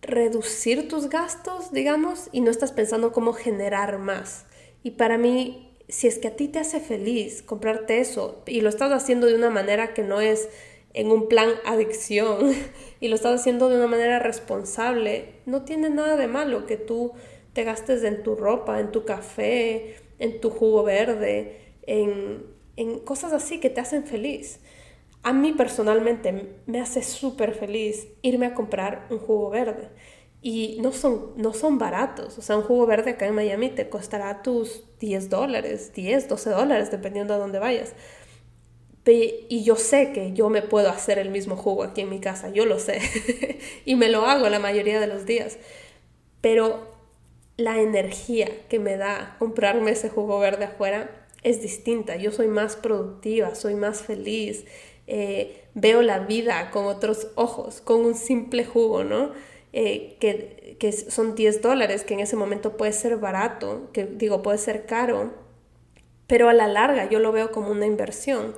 reducir 0.00 0.88
tus 0.88 1.08
gastos, 1.08 1.72
digamos, 1.72 2.28
y 2.32 2.40
no 2.40 2.50
estás 2.50 2.72
pensando 2.72 3.12
cómo 3.12 3.32
generar 3.32 3.98
más. 3.98 4.46
Y 4.82 4.92
para 4.92 5.16
mí, 5.16 5.76
si 5.88 6.08
es 6.08 6.18
que 6.18 6.28
a 6.28 6.36
ti 6.36 6.48
te 6.48 6.58
hace 6.58 6.80
feliz 6.80 7.42
comprarte 7.42 8.00
eso 8.00 8.42
y 8.46 8.60
lo 8.60 8.68
estás 8.68 8.92
haciendo 8.92 9.26
de 9.26 9.34
una 9.34 9.50
manera 9.50 9.94
que 9.94 10.02
no 10.02 10.20
es 10.20 10.48
en 10.94 11.10
un 11.10 11.28
plan 11.28 11.50
adicción 11.64 12.52
y 13.00 13.08
lo 13.08 13.14
estás 13.14 13.40
haciendo 13.40 13.68
de 13.68 13.76
una 13.76 13.86
manera 13.86 14.18
responsable, 14.18 15.34
no 15.46 15.62
tiene 15.62 15.90
nada 15.90 16.16
de 16.16 16.26
malo 16.26 16.66
que 16.66 16.76
tú 16.76 17.12
te 17.52 17.64
gastes 17.64 18.02
en 18.02 18.22
tu 18.22 18.34
ropa, 18.34 18.80
en 18.80 18.90
tu 18.90 19.04
café, 19.04 19.96
en 20.18 20.40
tu 20.40 20.50
jugo 20.50 20.82
verde, 20.82 21.74
en, 21.86 22.46
en 22.76 22.98
cosas 23.00 23.32
así 23.32 23.60
que 23.60 23.70
te 23.70 23.80
hacen 23.80 24.04
feliz. 24.04 24.60
A 25.22 25.32
mí 25.32 25.52
personalmente 25.52 26.56
me 26.66 26.80
hace 26.80 27.02
súper 27.02 27.54
feliz 27.54 28.08
irme 28.22 28.46
a 28.46 28.54
comprar 28.54 29.06
un 29.10 29.18
jugo 29.18 29.50
verde. 29.50 29.88
Y 30.40 30.78
no 30.80 30.90
son, 30.90 31.34
no 31.36 31.52
son 31.52 31.78
baratos. 31.78 32.36
O 32.38 32.42
sea, 32.42 32.56
un 32.56 32.64
jugo 32.64 32.86
verde 32.86 33.12
acá 33.12 33.26
en 33.26 33.34
Miami 33.34 33.68
te 33.70 33.88
costará 33.88 34.42
tus 34.42 34.84
10 34.98 35.30
dólares, 35.30 35.92
10, 35.94 36.28
12 36.28 36.50
dólares, 36.50 36.90
dependiendo 36.90 37.34
de 37.34 37.40
dónde 37.40 37.60
vayas. 37.60 37.94
Y 39.04 39.64
yo 39.64 39.76
sé 39.76 40.12
que 40.12 40.32
yo 40.32 40.48
me 40.48 40.62
puedo 40.62 40.88
hacer 40.88 41.18
el 41.18 41.30
mismo 41.30 41.56
jugo 41.56 41.82
aquí 41.82 42.02
en 42.02 42.10
mi 42.10 42.20
casa, 42.20 42.50
yo 42.50 42.66
lo 42.66 42.78
sé. 42.78 43.00
y 43.84 43.96
me 43.96 44.08
lo 44.08 44.26
hago 44.26 44.48
la 44.48 44.58
mayoría 44.60 45.00
de 45.00 45.08
los 45.08 45.26
días. 45.26 45.58
Pero 46.40 46.92
la 47.56 47.80
energía 47.80 48.48
que 48.68 48.78
me 48.78 48.96
da 48.96 49.36
comprarme 49.38 49.92
ese 49.92 50.08
jugo 50.08 50.38
verde 50.38 50.66
afuera 50.66 51.26
es 51.42 51.60
distinta. 51.60 52.16
Yo 52.16 52.30
soy 52.30 52.46
más 52.46 52.76
productiva, 52.76 53.54
soy 53.54 53.74
más 53.74 54.02
feliz, 54.02 54.64
eh, 55.14 55.68
veo 55.74 56.00
la 56.00 56.20
vida 56.20 56.70
con 56.70 56.86
otros 56.86 57.28
ojos, 57.34 57.82
con 57.82 58.02
un 58.02 58.14
simple 58.14 58.64
jugo, 58.64 59.04
¿no? 59.04 59.32
Eh, 59.74 60.16
que, 60.20 60.78
que, 60.80 60.90
son 60.90 61.34
10 61.34 61.60
dólares, 61.60 62.02
que 62.02 62.14
en 62.14 62.20
ese 62.20 62.34
momento 62.34 62.78
puede 62.78 62.94
ser 62.94 63.18
barato, 63.18 63.90
que 63.92 64.06
digo, 64.06 64.42
puede 64.42 64.56
ser 64.56 64.86
caro, 64.86 65.34
pero 66.26 66.48
a 66.48 66.54
la 66.54 66.66
larga 66.66 67.10
yo 67.10 67.18
lo 67.18 67.30
veo 67.30 67.52
como 67.52 67.70
una 67.70 67.84
inversión, 67.84 68.56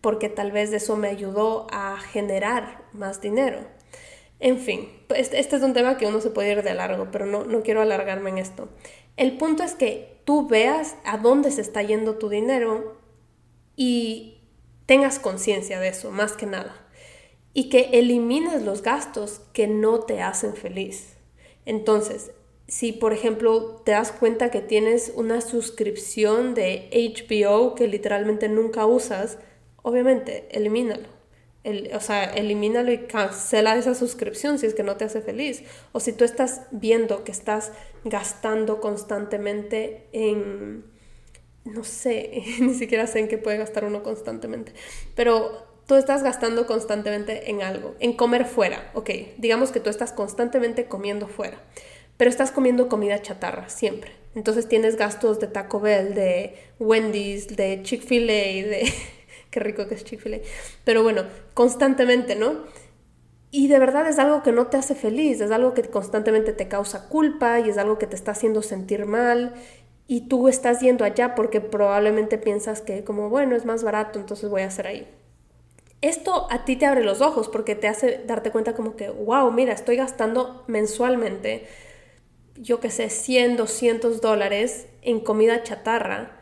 porque 0.00 0.28
tal 0.28 0.50
vez 0.50 0.72
eso 0.72 0.96
me 0.96 1.06
ayudó 1.06 1.68
a 1.70 1.96
generar 2.00 2.82
más 2.92 3.20
dinero. 3.20 3.60
En 4.40 4.58
fin, 4.58 4.88
este, 5.14 5.38
este 5.38 5.54
es 5.54 5.62
un 5.62 5.72
tema 5.72 5.98
que 5.98 6.06
uno 6.06 6.20
se 6.20 6.30
puede 6.30 6.50
ir 6.50 6.64
de 6.64 6.74
largo, 6.74 7.10
pero 7.12 7.26
no, 7.26 7.44
no 7.44 7.62
quiero 7.62 7.80
alargarme 7.80 8.30
en 8.30 8.38
esto. 8.38 8.68
El 9.16 9.38
punto 9.38 9.62
es 9.62 9.76
que 9.76 10.20
tú 10.24 10.48
veas 10.48 10.96
a 11.04 11.18
dónde 11.18 11.52
se 11.52 11.60
está 11.60 11.80
yendo 11.80 12.16
tu 12.16 12.28
dinero 12.28 13.00
y 13.76 14.41
tengas 14.86 15.18
conciencia 15.18 15.80
de 15.80 15.88
eso, 15.88 16.10
más 16.10 16.32
que 16.32 16.46
nada 16.46 16.82
y 17.54 17.68
que 17.68 17.90
elimines 17.92 18.62
los 18.62 18.82
gastos 18.82 19.42
que 19.52 19.66
no 19.66 20.00
te 20.00 20.22
hacen 20.22 20.54
feliz. 20.54 21.16
Entonces, 21.66 22.32
si 22.66 22.92
por 22.92 23.12
ejemplo 23.12 23.82
te 23.84 23.92
das 23.92 24.12
cuenta 24.12 24.50
que 24.50 24.60
tienes 24.60 25.12
una 25.14 25.40
suscripción 25.40 26.54
de 26.54 26.88
HBO 26.92 27.74
que 27.74 27.88
literalmente 27.88 28.48
nunca 28.48 28.86
usas, 28.86 29.38
obviamente 29.82 30.48
elimínalo. 30.50 31.08
o 31.94 32.00
sea, 32.00 32.24
elimínalo 32.24 32.90
y 32.90 33.06
cancela 33.06 33.76
esa 33.76 33.94
suscripción 33.94 34.58
si 34.58 34.66
es 34.66 34.74
que 34.74 34.82
no 34.82 34.96
te 34.96 35.04
hace 35.04 35.20
feliz. 35.20 35.62
O 35.92 36.00
si 36.00 36.12
tú 36.12 36.24
estás 36.24 36.62
viendo 36.70 37.24
que 37.24 37.32
estás 37.32 37.72
gastando 38.04 38.80
constantemente 38.80 40.08
en, 40.12 40.84
no 41.64 41.84
sé, 41.84 42.42
ni 42.60 42.74
siquiera 42.74 43.06
sé 43.06 43.20
en 43.20 43.28
qué 43.28 43.38
puede 43.38 43.58
gastar 43.58 43.84
uno 43.84 44.02
constantemente, 44.02 44.72
pero 45.14 45.66
tú 45.86 45.94
estás 45.94 46.22
gastando 46.22 46.66
constantemente 46.66 47.50
en 47.50 47.62
algo, 47.62 47.94
en 48.00 48.14
comer 48.14 48.44
fuera, 48.44 48.90
ok, 48.94 49.10
digamos 49.38 49.72
que 49.72 49.80
tú 49.80 49.90
estás 49.90 50.12
constantemente 50.12 50.86
comiendo 50.86 51.26
fuera, 51.26 51.58
pero 52.16 52.30
estás 52.30 52.50
comiendo 52.50 52.88
comida 52.88 53.20
chatarra 53.20 53.68
siempre. 53.68 54.12
Entonces 54.34 54.68
tienes 54.68 54.96
gastos 54.96 55.40
de 55.40 55.46
Taco 55.46 55.80
Bell, 55.80 56.14
de 56.14 56.56
Wendy's, 56.78 57.48
de 57.48 57.82
Chick-fil-A, 57.82 58.32
de... 58.32 58.92
Qué 59.50 59.60
rico 59.60 59.86
que 59.86 59.94
es 59.94 60.04
Chick-fil-A. 60.04 60.38
Pero 60.84 61.02
bueno, 61.02 61.24
constantemente, 61.52 62.34
¿no? 62.34 62.62
Y 63.50 63.68
de 63.68 63.78
verdad 63.78 64.08
es 64.08 64.18
algo 64.18 64.42
que 64.42 64.50
no 64.50 64.68
te 64.68 64.78
hace 64.78 64.94
feliz, 64.94 65.42
es 65.42 65.50
algo 65.50 65.74
que 65.74 65.82
constantemente 65.82 66.54
te 66.54 66.68
causa 66.68 67.10
culpa 67.10 67.60
y 67.60 67.68
es 67.68 67.76
algo 67.76 67.98
que 67.98 68.06
te 68.06 68.16
está 68.16 68.30
haciendo 68.30 68.62
sentir 68.62 69.04
mal 69.04 69.54
y 70.06 70.28
tú 70.28 70.48
estás 70.48 70.80
yendo 70.80 71.04
allá 71.04 71.34
porque 71.34 71.60
probablemente 71.60 72.38
piensas 72.38 72.80
que 72.80 73.04
como, 73.04 73.28
bueno, 73.28 73.56
es 73.56 73.64
más 73.64 73.82
barato, 73.84 74.18
entonces 74.18 74.50
voy 74.50 74.62
a 74.62 74.66
hacer 74.66 74.86
ahí 74.86 75.08
esto 76.02 76.48
a 76.50 76.64
ti 76.64 76.76
te 76.76 76.84
abre 76.84 77.04
los 77.04 77.20
ojos 77.20 77.48
porque 77.48 77.76
te 77.76 77.88
hace 77.88 78.20
darte 78.26 78.50
cuenta 78.50 78.74
como 78.74 78.96
que, 78.96 79.08
wow, 79.08 79.50
mira, 79.52 79.72
estoy 79.72 79.96
gastando 79.96 80.64
mensualmente, 80.66 81.66
yo 82.56 82.80
qué 82.80 82.90
sé, 82.90 83.08
100, 83.08 83.56
200 83.56 84.20
dólares 84.20 84.88
en 85.00 85.20
comida 85.20 85.62
chatarra. 85.62 86.40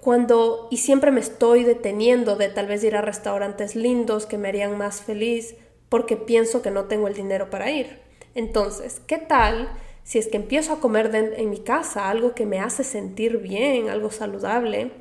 Cuando, 0.00 0.68
y 0.70 0.76
siempre 0.78 1.10
me 1.10 1.20
estoy 1.20 1.64
deteniendo 1.64 2.36
de 2.36 2.48
tal 2.48 2.68
vez 2.68 2.84
ir 2.84 2.94
a 2.94 3.00
restaurantes 3.00 3.74
lindos 3.74 4.26
que 4.26 4.38
me 4.38 4.48
harían 4.48 4.78
más 4.78 5.02
feliz 5.02 5.56
porque 5.88 6.16
pienso 6.16 6.62
que 6.62 6.70
no 6.70 6.84
tengo 6.84 7.08
el 7.08 7.14
dinero 7.14 7.50
para 7.50 7.70
ir. 7.70 8.00
Entonces, 8.34 9.00
¿qué 9.06 9.18
tal 9.18 9.68
si 10.04 10.18
es 10.18 10.28
que 10.28 10.36
empiezo 10.36 10.72
a 10.72 10.80
comer 10.80 11.10
en 11.14 11.50
mi 11.50 11.58
casa 11.58 12.08
algo 12.08 12.34
que 12.34 12.46
me 12.46 12.60
hace 12.60 12.84
sentir 12.84 13.38
bien, 13.38 13.88
algo 13.88 14.10
saludable? 14.10 14.92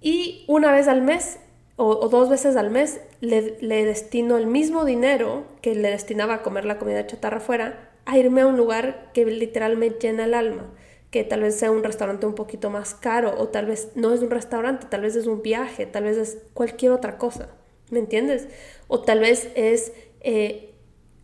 Y 0.00 0.44
una 0.48 0.72
vez 0.72 0.88
al 0.88 1.02
mes 1.02 1.38
o, 1.76 2.08
dos 2.08 2.28
veces 2.28 2.56
al 2.56 2.70
mes 2.70 3.00
le, 3.20 3.58
le, 3.60 3.84
destino 3.84 4.38
el 4.38 4.46
mismo 4.46 4.84
dinero 4.84 5.44
que 5.60 5.74
le 5.74 5.90
destinaba 5.90 6.34
a 6.34 6.42
comer 6.42 6.64
la 6.64 6.78
comida 6.78 7.06
chatarra 7.06 7.36
afuera 7.36 7.90
a 8.06 8.18
irme 8.18 8.42
a 8.42 8.46
un 8.46 8.56
lugar 8.56 9.10
que 9.12 9.26
literalmente 9.26 10.08
llena 10.08 10.24
el 10.24 10.34
alma, 10.34 10.72
que 11.10 11.24
tal 11.24 11.42
vez 11.42 11.56
sea 11.56 11.70
un 11.70 11.84
restaurante 11.84 12.24
un 12.24 12.34
poquito 12.34 12.70
más 12.70 12.94
caro 12.94 13.34
o 13.38 13.48
tal 13.48 13.66
vez 13.66 13.90
no 13.94 14.14
es 14.14 14.22
un 14.22 14.30
restaurante, 14.30 14.86
tal 14.88 15.02
vez 15.02 15.16
es 15.16 15.26
un 15.26 15.42
viaje, 15.42 15.86
tal 15.86 16.04
vez 16.04 16.16
es 16.16 16.38
cualquier 16.54 16.92
otra 16.92 17.18
cosa, 17.18 17.50
¿me 17.90 17.98
entiendes? 17.98 18.48
O 18.88 19.00
tal 19.02 19.20
vez 19.20 19.50
es 19.54 19.92
eh, 20.20 20.65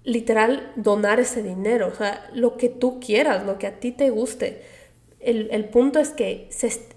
literal 0.04 0.72
donar 0.76 1.20
ese 1.20 1.42
dinero, 1.42 1.88
o 1.88 1.94
sea, 1.94 2.28
lo 2.34 2.56
que 2.56 2.68
tú 2.68 3.00
quieras, 3.00 3.44
lo 3.44 3.58
que 3.58 3.66
a 3.66 3.80
ti 3.80 3.92
te 3.92 4.10
guste. 4.10 4.62
El, 5.20 5.48
el 5.52 5.66
punto 5.66 6.00
es 6.00 6.10
que 6.10 6.48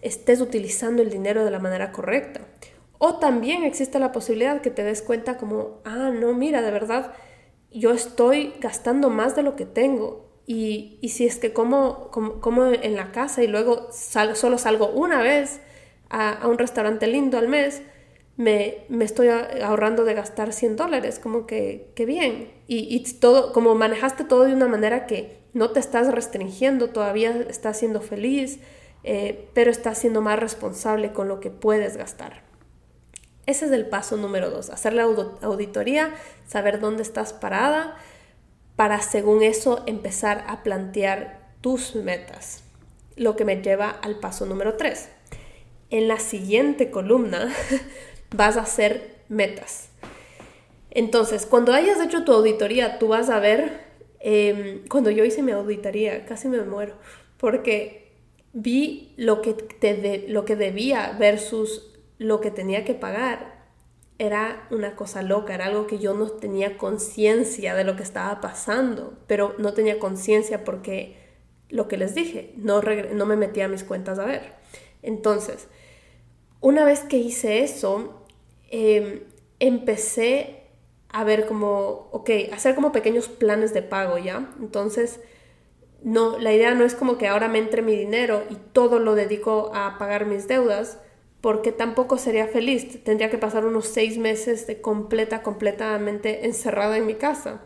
estés 0.02 0.41
utilizando 0.41 1.02
el 1.02 1.10
dinero 1.10 1.46
de 1.46 1.52
la 1.52 1.60
manera 1.60 1.91
correcta. 1.91 2.41
O 2.98 3.20
también 3.20 3.63
existe 3.63 4.00
la 4.00 4.12
posibilidad 4.12 4.62
que 4.62 4.72
te 4.72 4.84
des 4.84 5.02
cuenta 5.02 5.38
como, 5.38 5.82
ah, 5.84 6.12
no, 6.12 6.34
mira, 6.34 6.62
de 6.62 6.72
verdad, 6.72 7.13
yo 7.72 7.91
estoy 7.91 8.54
gastando 8.60 9.10
más 9.10 9.36
de 9.36 9.44
lo 9.44 9.56
que 9.56 9.65
tengo. 9.65 10.26
Y, 10.48 11.00
si 11.10 11.26
es 11.26 11.38
que 11.38 11.54
como, 11.54 12.10
como, 12.12 12.65
en 12.65 12.96
la 12.96 13.12
casa 13.12 13.44
y 13.44 13.48
luego 13.48 13.89
solo 13.91 14.58
salgo 14.58 14.89
una 14.89 15.22
vez 15.22 15.60
a, 16.10 16.48
un 16.48 16.58
restaurante 16.58 17.08
lindo 17.08 17.38
al 17.38 17.48
mes, 17.48 17.82
me, 18.38 18.86
me, 18.89 19.06
estoy 19.06 19.30
ahorrando 19.30 20.04
de 20.04 20.13
gastar 20.13 20.52
100 20.52 20.76
dólares, 20.76 21.19
como 21.19 21.48
que, 21.48 21.91
que 21.95 22.06
bien. 22.06 22.52
Y, 22.67 23.00
todo, 23.19 23.54
como 23.54 23.76
manejaste 23.76 24.24
todo 24.26 24.43
de 24.43 24.54
una 24.54 24.67
manera 24.67 25.08
que 25.08 25.39
no 25.54 25.71
te 25.71 25.80
estás 25.80 26.12
restringiendo, 26.12 26.89
todavía 26.89 27.32
estás 27.50 27.80
siendo 27.80 28.02
feliz, 28.02 28.60
eh, 29.04 29.48
pero 29.54 29.71
estás 29.71 30.00
siendo 30.00 30.21
más 30.21 30.39
responsable 30.39 31.13
con 31.13 31.28
lo 31.28 31.39
que 31.39 31.50
puedes 31.50 31.95
gastar. 31.95 32.43
Ese 33.45 33.67
es 33.67 33.71
el 33.71 33.88
paso 33.88 34.17
número 34.17 34.50
dos, 34.50 34.69
hacer 34.69 34.93
la 34.93 35.04
auditoría, 35.04 36.13
saber 36.48 36.80
dónde 36.80 37.04
estás 37.04 37.32
parada, 37.32 37.95
para 38.76 39.02
según 39.02 39.43
eso 39.43 39.84
empezar 39.86 40.43
a 40.48 40.63
plantear 40.63 41.54
tus 41.62 41.95
metas. 41.95 42.63
Lo 43.15 43.38
que 43.38 43.45
me 43.45 43.62
lleva 43.62 43.89
al 43.89 44.19
paso 44.19 44.45
número 44.45 44.76
tres. 44.76 45.10
En 45.89 46.08
la 46.08 46.19
siguiente 46.19 46.89
columna 46.91 47.54
vas 48.36 48.58
a 48.58 48.62
hacer 48.62 49.15
metas. 49.30 49.89
Entonces, 50.91 51.45
cuando 51.45 51.74
hayas 51.74 52.00
hecho 52.00 52.24
tu 52.24 52.32
auditoría, 52.32 53.00
tú 53.00 53.10
vas 53.10 53.30
a 53.30 53.39
ver, 53.39 53.82
em, 54.19 54.88
cuando 54.88 55.12
yo 55.12 55.26
hice 55.26 55.43
mi 55.43 55.52
auditoría, 55.52 56.26
casi 56.26 56.48
me 56.48 56.62
muero, 56.62 56.95
porque 57.38 58.13
vi 58.54 59.13
lo 59.17 59.41
que, 59.41 59.54
te 59.54 60.26
lo 60.30 60.45
que 60.45 60.56
debía 60.56 61.15
versus 61.19 61.91
lo 62.17 62.39
que 62.39 62.52
tenía 62.52 62.86
que 62.86 62.93
pagar 62.93 63.56
era 64.17 64.67
una 64.71 64.95
cosa 64.95 65.21
loca, 65.21 65.54
era 65.54 65.65
algo 65.65 65.88
que 65.88 66.00
yo 66.00 66.13
no 66.13 66.30
tenía 66.30 66.78
conciencia 66.78 67.76
de 67.76 67.84
lo 67.84 67.98
que 67.98 68.04
estaba 68.04 68.39
pasando, 68.39 69.17
pero 69.28 69.56
no 69.58 69.74
tenía 69.74 70.00
conciencia 70.00 70.63
porque 70.63 71.17
lo 71.69 71.89
que 71.89 71.98
les 71.98 72.15
dije, 72.15 72.54
no, 72.56 72.82
no 72.82 73.26
me 73.26 73.36
metía 73.36 73.65
a 73.65 73.67
mis 73.67 73.84
cuentas 73.84 74.19
a 74.19 74.26
ver. 74.26 74.54
Entonces, 75.02 75.67
una 76.62 76.86
vez 76.86 77.02
que 77.02 77.17
hice 77.17 77.63
eso, 77.63 78.25
em, 78.76 79.22
empecé 79.60 80.64
a 81.10 81.24
ver 81.24 81.46
como, 81.48 82.10
ok, 82.12 82.30
hacer 82.52 82.76
como 82.76 82.92
pequeños 82.92 83.30
planes 83.30 83.74
de 83.74 83.82
pago, 83.82 84.18
¿ya? 84.18 84.50
Entonces, 84.60 85.22
no, 86.04 86.38
la 86.38 86.54
idea 86.54 86.74
no 86.76 86.84
es 86.84 86.94
como 86.94 87.18
que 87.18 87.28
ahora 87.28 87.48
me 87.48 87.60
entre 87.60 87.82
mi 87.82 87.96
dinero 87.96 88.44
y 88.50 88.56
todo 88.74 89.00
lo 89.00 89.16
dedico 89.16 89.72
a 89.74 89.98
pagar 89.98 90.26
mis 90.26 90.48
deudas, 90.48 91.00
porque 91.42 91.72
tampoco 91.72 92.18
sería 92.18 92.48
feliz. 92.48 93.04
Tendría 93.04 93.30
que 93.30 93.38
pasar 93.38 93.66
unos 93.66 93.88
seis 93.88 94.18
meses 94.18 94.68
de 94.68 94.82
completa, 94.82 95.42
completamente 95.42 96.46
encerrada 96.46 96.98
en 96.98 97.06
mi 97.06 97.16
casa. 97.16 97.62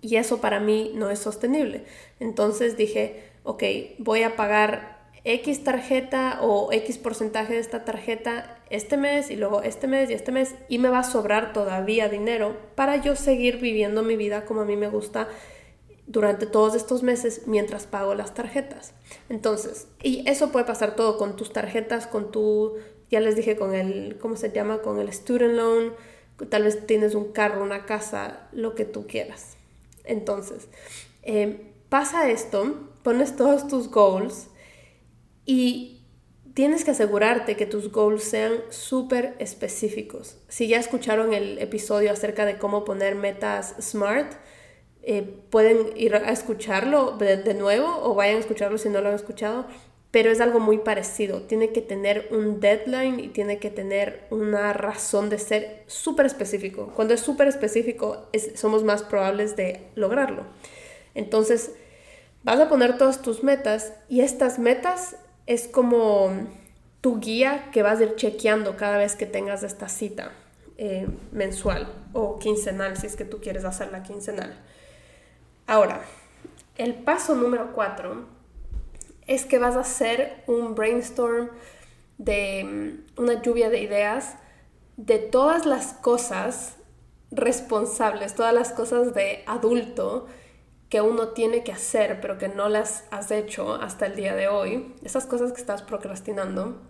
Y 0.00 0.16
eso 0.16 0.40
para 0.40 0.60
mí 0.60 0.92
no 0.94 1.10
es 1.10 1.18
sostenible. 1.18 1.84
Entonces 2.18 2.76
dije, 2.76 3.24
ok, 3.42 3.62
voy 3.98 4.22
a 4.22 4.36
pagar 4.36 4.99
X 5.24 5.64
tarjeta 5.64 6.38
o 6.42 6.72
X 6.72 6.98
porcentaje 6.98 7.54
de 7.54 7.60
esta 7.60 7.84
tarjeta 7.84 8.58
este 8.70 8.96
mes 8.96 9.30
y 9.30 9.36
luego 9.36 9.62
este 9.62 9.86
mes 9.86 10.08
y 10.10 10.14
este 10.14 10.32
mes 10.32 10.54
y 10.68 10.78
me 10.78 10.88
va 10.88 11.00
a 11.00 11.04
sobrar 11.04 11.52
todavía 11.52 12.08
dinero 12.08 12.56
para 12.74 12.96
yo 12.96 13.16
seguir 13.16 13.58
viviendo 13.58 14.02
mi 14.02 14.16
vida 14.16 14.44
como 14.44 14.62
a 14.62 14.64
mí 14.64 14.76
me 14.76 14.88
gusta 14.88 15.28
durante 16.06 16.46
todos 16.46 16.74
estos 16.74 17.02
meses 17.02 17.42
mientras 17.46 17.86
pago 17.86 18.14
las 18.14 18.34
tarjetas. 18.34 18.94
Entonces, 19.28 19.86
y 20.02 20.28
eso 20.28 20.50
puede 20.50 20.64
pasar 20.64 20.96
todo 20.96 21.16
con 21.18 21.36
tus 21.36 21.52
tarjetas, 21.52 22.08
con 22.08 22.32
tu, 22.32 22.74
ya 23.10 23.20
les 23.20 23.36
dije, 23.36 23.56
con 23.56 23.74
el, 23.74 24.18
¿cómo 24.18 24.34
se 24.36 24.50
llama? 24.50 24.82
Con 24.82 24.98
el 24.98 25.08
student 25.12 25.54
loan, 25.54 25.92
tal 26.48 26.64
vez 26.64 26.84
tienes 26.86 27.14
un 27.14 27.32
carro, 27.32 27.62
una 27.62 27.86
casa, 27.86 28.48
lo 28.50 28.74
que 28.74 28.84
tú 28.84 29.06
quieras. 29.06 29.56
Entonces, 30.02 30.66
eh, 31.22 31.72
pasa 31.88 32.28
esto, 32.28 32.74
pones 33.04 33.36
todos 33.36 33.68
tus 33.68 33.88
goals 33.88 34.49
y 35.50 36.00
tienes 36.54 36.84
que 36.84 36.92
asegurarte 36.92 37.56
que 37.56 37.66
tus 37.66 37.90
goals 37.90 38.22
sean 38.22 38.52
súper 38.68 39.34
específicos. 39.40 40.36
Si 40.46 40.68
ya 40.68 40.78
escucharon 40.78 41.34
el 41.34 41.58
episodio 41.58 42.12
acerca 42.12 42.46
de 42.46 42.56
cómo 42.56 42.84
poner 42.84 43.16
metas 43.16 43.74
SMART, 43.80 44.34
eh, 45.02 45.22
pueden 45.50 45.88
ir 45.96 46.14
a 46.14 46.30
escucharlo 46.30 47.16
de, 47.16 47.54
nuevo 47.54 47.98
o 48.00 48.14
vayan 48.14 48.36
a 48.36 48.38
escucharlo 48.38 48.78
si 48.78 48.90
no 48.90 49.00
lo 49.00 49.08
han 49.08 49.16
escuchado, 49.16 49.66
pero 50.12 50.30
es 50.30 50.40
algo 50.40 50.60
muy 50.60 50.78
parecido. 50.78 51.42
Tiene 51.42 51.72
que 51.72 51.82
tener 51.82 52.28
un 52.30 52.60
deadline 52.60 53.18
y 53.18 53.26
tiene 53.26 53.58
que 53.58 53.70
tener 53.70 54.28
una 54.30 54.72
razón 54.72 55.30
de 55.30 55.38
ser 55.40 55.82
súper 55.88 56.26
específico. 56.26 56.92
Cuando 56.94 57.12
es 57.12 57.22
súper 57.22 57.48
específico, 57.48 58.28
somos 58.54 58.84
más 58.84 59.02
probables 59.02 59.56
de 59.56 59.88
lograrlo. 59.96 60.44
Entonces, 61.16 61.72
vas 62.44 62.60
a 62.60 62.68
poner 62.68 62.96
todas 62.98 63.20
tus 63.20 63.42
metas 63.42 63.94
y 64.08 64.20
estas 64.20 64.60
metas 64.60 65.16
es 65.50 65.66
como 65.66 66.30
tu 67.00 67.18
guía 67.18 67.70
que 67.72 67.82
vas 67.82 67.98
a 67.98 68.04
ir 68.04 68.14
chequeando 68.14 68.76
cada 68.76 68.98
vez 68.98 69.16
que 69.16 69.26
tengas 69.26 69.64
esta 69.64 69.88
cita 69.88 70.30
eh, 70.78 71.08
mensual 71.32 71.92
o 72.12 72.38
quincenal, 72.38 72.96
si 72.96 73.08
es 73.08 73.16
que 73.16 73.24
tú 73.24 73.40
quieres 73.40 73.64
hacerla 73.64 74.04
quincenal. 74.04 74.56
Ahora, 75.66 76.02
el 76.76 76.94
paso 76.94 77.34
número 77.34 77.72
cuatro 77.72 78.26
es 79.26 79.44
que 79.44 79.58
vas 79.58 79.74
a 79.74 79.80
hacer 79.80 80.44
un 80.46 80.76
brainstorm 80.76 81.50
de 82.18 83.02
mm, 83.16 83.20
una 83.20 83.42
lluvia 83.42 83.70
de 83.70 83.82
ideas 83.82 84.36
de 84.96 85.18
todas 85.18 85.66
las 85.66 85.94
cosas 85.94 86.76
responsables, 87.32 88.36
todas 88.36 88.54
las 88.54 88.70
cosas 88.70 89.14
de 89.14 89.42
adulto 89.48 90.28
que 90.90 91.00
uno 91.00 91.28
tiene 91.28 91.62
que 91.64 91.72
hacer 91.72 92.20
pero 92.20 92.36
que 92.36 92.48
no 92.48 92.68
las 92.68 93.04
has 93.10 93.30
hecho 93.30 93.74
hasta 93.76 94.06
el 94.06 94.16
día 94.16 94.34
de 94.34 94.48
hoy, 94.48 94.94
esas 95.02 95.24
cosas 95.24 95.52
que 95.52 95.60
estás 95.60 95.82
procrastinando, 95.82 96.82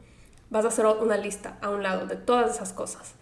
vas 0.48 0.64
a 0.64 0.68
hacer 0.68 0.86
una 0.86 1.16
lista 1.16 1.58
a 1.60 1.70
un 1.70 1.84
lado 1.84 2.06
de 2.06 2.16
todas 2.16 2.56
esas 2.56 2.72
cosas. 2.72 3.14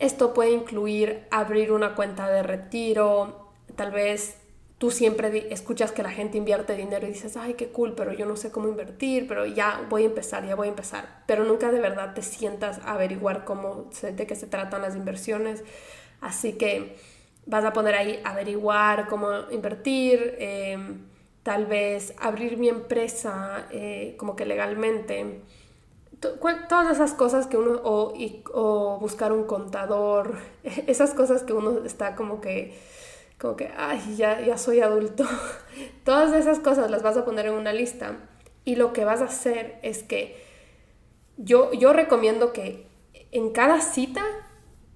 Esto 0.00 0.34
puede 0.34 0.50
incluir 0.50 1.28
abrir 1.30 1.70
una 1.70 1.94
cuenta 1.94 2.28
de 2.28 2.42
retiro, 2.42 3.52
tal 3.76 3.92
vez 3.92 4.38
tú 4.78 4.90
siempre 4.90 5.52
escuchas 5.52 5.92
que 5.92 6.02
la 6.02 6.10
gente 6.10 6.38
invierte 6.38 6.74
dinero 6.74 7.06
y 7.06 7.10
dices, 7.10 7.36
ay, 7.36 7.54
qué 7.54 7.68
cool, 7.68 7.94
pero 7.94 8.12
yo 8.12 8.26
no 8.26 8.36
sé 8.36 8.50
cómo 8.50 8.68
invertir, 8.68 9.28
pero 9.28 9.46
ya 9.46 9.86
voy 9.88 10.02
a 10.02 10.06
empezar, 10.06 10.46
ya 10.46 10.56
voy 10.56 10.66
a 10.66 10.70
empezar. 10.70 11.22
Pero 11.26 11.44
nunca 11.44 11.70
de 11.70 11.80
verdad 11.80 12.14
te 12.14 12.22
sientas 12.22 12.80
a 12.80 12.94
averiguar 12.94 13.44
cómo, 13.44 13.90
de 14.02 14.26
qué 14.26 14.34
se 14.34 14.46
tratan 14.46 14.82
las 14.82 14.96
inversiones. 14.96 15.62
Así 16.20 16.54
que 16.54 16.96
vas 17.46 17.64
a 17.64 17.72
poner 17.72 17.94
ahí 17.94 18.20
averiguar 18.24 19.06
cómo 19.08 19.28
invertir, 19.50 20.36
em, 20.38 21.02
tal 21.42 21.66
vez 21.66 22.14
abrir 22.18 22.56
mi 22.56 22.68
empresa 22.68 23.66
eh, 23.70 24.14
como 24.18 24.34
que 24.36 24.46
legalmente. 24.46 25.42
Todas 26.20 26.90
esas 26.90 27.12
cosas 27.12 27.46
que 27.46 27.58
uno, 27.58 27.80
o, 27.84 28.14
o 28.54 28.98
buscar 28.98 29.32
un 29.32 29.44
contador, 29.44 30.38
esas 30.86 31.12
cosas 31.12 31.42
que 31.42 31.52
uno 31.52 31.84
está 31.84 32.16
como 32.16 32.40
que, 32.40 32.78
como 33.38 33.56
que, 33.56 33.70
ay, 33.76 34.16
ya, 34.16 34.40
ya 34.40 34.56
soy 34.56 34.80
adulto. 34.80 35.24
Todas 36.04 36.32
esas 36.32 36.60
cosas 36.60 36.90
las 36.90 37.02
vas 37.02 37.16
a 37.16 37.24
poner 37.24 37.46
en 37.46 37.54
una 37.54 37.72
lista 37.72 38.16
y 38.64 38.76
lo 38.76 38.92
que 38.92 39.04
vas 39.04 39.20
a 39.20 39.26
hacer 39.26 39.78
es 39.82 40.02
que 40.02 40.42
yo, 41.36 41.72
yo 41.72 41.92
recomiendo 41.92 42.52
que 42.52 42.86
en 43.32 43.50
cada 43.50 43.80
cita 43.80 44.22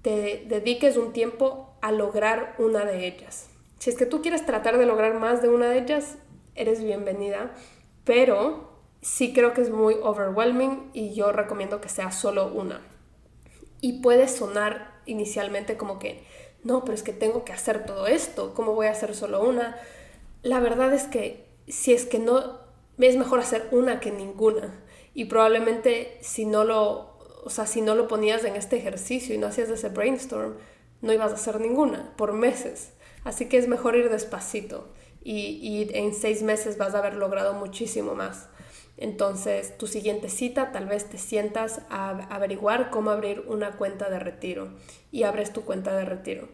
te 0.01 0.45
dediques 0.47 0.97
un 0.97 1.13
tiempo 1.13 1.68
a 1.81 1.91
lograr 1.91 2.55
una 2.57 2.85
de 2.85 3.07
ellas. 3.07 3.49
Si 3.79 3.89
es 3.89 3.97
que 3.97 4.05
tú 4.05 4.21
quieres 4.21 4.45
tratar 4.45 4.77
de 4.77 4.85
lograr 4.85 5.13
más 5.13 5.41
de 5.41 5.49
una 5.49 5.69
de 5.69 5.79
ellas, 5.79 6.17
eres 6.55 6.83
bienvenida, 6.83 7.53
pero 8.03 8.69
sí 9.01 9.33
creo 9.33 9.53
que 9.53 9.61
es 9.61 9.69
muy 9.69 9.95
overwhelming 10.01 10.89
y 10.93 11.13
yo 11.13 11.31
recomiendo 11.31 11.79
que 11.79 11.89
sea 11.89 12.11
solo 12.11 12.47
una. 12.47 12.81
Y 13.81 14.01
puede 14.01 14.27
sonar 14.27 14.99
inicialmente 15.05 15.77
como 15.77 15.99
que, 15.99 16.23
no, 16.63 16.83
pero 16.83 16.95
es 16.95 17.03
que 17.03 17.13
tengo 17.13 17.45
que 17.45 17.53
hacer 17.53 17.85
todo 17.85 18.07
esto, 18.07 18.53
¿cómo 18.53 18.73
voy 18.73 18.87
a 18.87 18.91
hacer 18.91 19.15
solo 19.15 19.41
una? 19.41 19.77
La 20.41 20.59
verdad 20.59 20.93
es 20.93 21.03
que 21.03 21.45
si 21.67 21.93
es 21.93 22.05
que 22.05 22.19
no, 22.19 22.59
es 22.97 23.15
mejor 23.15 23.39
hacer 23.39 23.67
una 23.71 23.99
que 23.99 24.11
ninguna. 24.11 24.83
Y 25.13 25.25
probablemente 25.25 26.17
si 26.21 26.45
no 26.45 26.63
lo, 26.63 27.17
o 27.43 27.49
sea, 27.49 27.65
si 27.65 27.81
no 27.81 27.95
lo 27.95 28.07
ponías 28.07 28.43
en 28.43 28.55
este 28.55 28.77
ejercicio 28.77 29.33
y 29.33 29.37
no 29.37 29.47
hacías 29.47 29.69
ese 29.69 29.89
brainstorm, 29.89 30.57
no 31.01 31.13
ibas 31.13 31.31
a 31.31 31.35
hacer 31.35 31.59
ninguna 31.59 32.13
por 32.17 32.33
meses. 32.33 32.91
Así 33.23 33.47
que 33.47 33.57
es 33.57 33.67
mejor 33.67 33.95
ir 33.95 34.09
despacito 34.09 34.89
y, 35.21 35.89
en 35.93 36.13
seis 36.13 36.41
meses 36.41 36.77
vas 36.77 36.95
a 36.95 36.99
haber 36.99 37.15
logrado 37.15 37.53
muchísimo 37.53 38.15
más. 38.15 38.47
Entonces, 38.97 39.77
tu 39.77 39.87
siguiente 39.87 40.29
cita, 40.29 40.71
tal 40.71 40.87
vez 40.87 41.09
te 41.09 41.17
sientas 41.17 41.81
a 41.89 42.09
averiguar 42.33 42.89
cómo 42.89 43.11
abrir 43.11 43.45
una 43.47 43.77
cuenta 43.77 44.09
de 44.09 44.19
retiro 44.19 44.73
y 45.11 45.23
abres 45.23 45.53
tu 45.53 45.63
cuenta 45.63 45.95
de 45.95 46.05
retiro. 46.05 46.49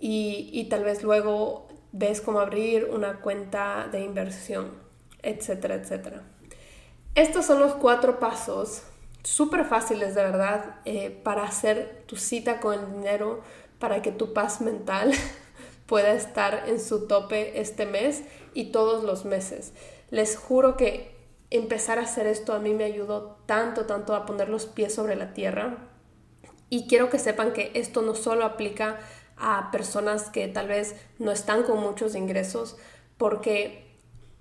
Y, 0.00 0.50
y 0.52 0.64
tal 0.68 0.84
vez 0.84 1.02
luego 1.02 1.68
ves 1.92 2.20
cómo 2.20 2.40
abrir 2.40 2.86
una 2.86 3.20
cuenta 3.20 3.88
de 3.90 4.00
inversión, 4.00 4.72
etcétera, 5.22 5.76
etcétera. 5.76 6.22
Estos 7.14 7.46
son 7.46 7.60
los 7.60 7.74
cuatro 7.74 8.18
pasos 8.18 8.82
súper 9.22 9.64
fáciles 9.64 10.14
de 10.14 10.22
verdad 10.22 10.76
eh, 10.84 11.10
para 11.10 11.44
hacer 11.44 12.04
tu 12.06 12.16
cita 12.16 12.60
con 12.60 12.78
el 12.78 12.92
dinero, 12.92 13.42
para 13.78 14.02
que 14.02 14.12
tu 14.12 14.32
paz 14.32 14.60
mental 14.60 15.12
pueda 15.86 16.12
estar 16.12 16.68
en 16.68 16.80
su 16.80 17.06
tope 17.06 17.60
este 17.60 17.86
mes 17.86 18.22
y 18.54 18.72
todos 18.72 19.04
los 19.04 19.24
meses. 19.24 19.72
Les 20.10 20.36
juro 20.36 20.76
que 20.76 21.14
empezar 21.50 21.98
a 21.98 22.02
hacer 22.02 22.26
esto 22.26 22.52
a 22.52 22.58
mí 22.58 22.74
me 22.74 22.84
ayudó 22.84 23.38
tanto, 23.46 23.86
tanto 23.86 24.14
a 24.14 24.24
poner 24.24 24.48
los 24.48 24.66
pies 24.66 24.94
sobre 24.94 25.16
la 25.16 25.32
tierra. 25.34 25.88
Y 26.68 26.86
quiero 26.86 27.10
que 27.10 27.18
sepan 27.18 27.52
que 27.52 27.72
esto 27.74 28.02
no 28.02 28.14
solo 28.14 28.44
aplica 28.44 29.00
a 29.36 29.70
personas 29.72 30.30
que 30.30 30.46
tal 30.48 30.68
vez 30.68 30.94
no 31.18 31.32
están 31.32 31.64
con 31.64 31.80
muchos 31.80 32.14
ingresos, 32.14 32.76
porque 33.16 33.90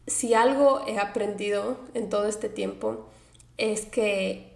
si 0.05 0.33
algo 0.33 0.81
he 0.87 0.99
aprendido 0.99 1.77
en 1.93 2.09
todo 2.09 2.27
este 2.27 2.49
tiempo 2.49 3.09
es 3.57 3.85
que 3.85 4.48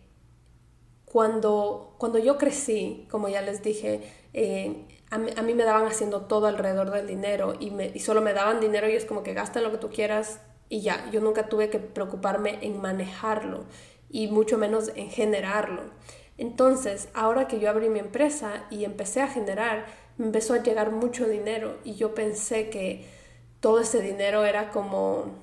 cuando, 1.14 1.94
cuando 2.00 2.18
yo 2.18 2.40
crecí, 2.40 3.06
como 3.12 3.30
ya 3.30 3.44
les 3.44 3.62
dije, 3.62 4.02
eh, 4.34 4.88
a, 5.12 5.20
mí, 5.20 5.54
me 5.54 5.64
daban 5.64 5.86
haciendo 5.86 6.22
todo 6.22 6.48
alrededor 6.48 6.90
del 6.90 7.06
dinero 7.06 7.54
y, 7.60 7.70
me, 7.70 7.92
y 7.94 8.00
solo 8.00 8.20
me 8.20 8.34
daban 8.34 8.60
dinero 8.60 8.90
y 8.90 8.94
es 8.96 9.06
como 9.06 9.22
que 9.22 9.36
gasta 9.36 9.62
lo 9.62 9.70
que 9.70 9.78
tú 9.78 9.92
quieras 9.92 10.40
y 10.70 10.82
ya, 10.82 11.08
yo 11.12 11.22
nunca 11.22 11.50
tuve 11.50 11.70
que 11.70 11.78
preocuparme 11.78 12.58
en 12.64 12.82
manejarlo 12.82 13.66
y 14.10 14.26
mucho 14.26 14.58
menos 14.58 14.90
en 14.96 15.12
generarlo. 15.12 15.84
Entonces, 16.40 17.10
ahora 17.14 17.48
que 17.48 17.60
yo 17.60 17.70
abrí 17.70 17.90
mi 17.90 18.00
empresa 18.00 18.66
y 18.72 18.84
empecé 18.84 19.22
a 19.22 19.28
generar, 19.28 19.86
me 20.18 20.26
empezó 20.26 20.56
a 20.56 20.64
llegar 20.64 20.90
mucho 20.90 21.28
dinero 21.28 21.78
y 21.84 21.94
yo 21.94 22.16
pensé 22.16 22.72
que 22.72 23.06
todo 23.60 23.82
ese 23.82 24.02
dinero 24.02 24.46
era 24.46 24.72
como 24.72 25.43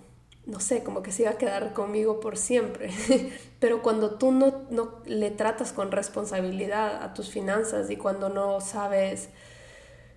no 0.51 0.61
sé, 0.61 0.83
como 0.83 1.03
que 1.03 1.13
se 1.13 1.23
iba 1.23 1.33
a 1.33 1.39
quedar 1.39 1.73
conmigo 1.73 2.21
por 2.21 2.37
siempre. 2.37 2.91
Pero 3.61 3.83
cuando 3.83 4.17
tú 4.17 4.33
no, 4.33 4.67
no 4.71 5.01
le 5.07 5.31
tratas 5.31 5.73
con 5.73 5.93
responsabilidad 5.93 7.03
a 7.03 7.15
tus 7.15 7.31
finanzas 7.31 7.91
y 7.91 7.97
cuando 7.97 8.29
no 8.29 8.61
sabes, 8.61 9.29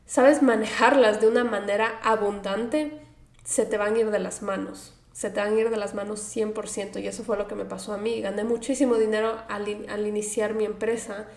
sabes 0.05 0.41
manejarlas 0.41 1.21
de 1.21 1.27
una 1.27 1.43
manera 1.43 1.99
abundante, 2.03 2.99
se 3.43 3.65
te 3.65 3.77
van 3.77 3.95
a 3.95 3.99
ir 3.99 4.11
de 4.11 4.19
las 4.19 4.41
manos. 4.41 4.93
Se 5.11 5.29
te 5.29 5.39
van 5.39 5.55
a 5.55 5.59
ir 5.59 5.69
de 5.69 5.77
las 5.77 5.93
manos 5.93 6.19
100% 6.35 6.99
y 6.99 7.07
eso 7.07 7.23
fue 7.23 7.37
lo 7.37 7.47
que 7.47 7.55
me 7.55 7.65
pasó 7.65 7.93
a 7.93 7.97
mí. 7.97 8.19
Gané 8.21 8.43
muchísimo 8.43 8.95
dinero 8.95 9.37
al, 9.47 9.85
al 9.87 10.07
iniciar 10.07 10.55
mi 10.55 10.65
empresa 10.65 11.27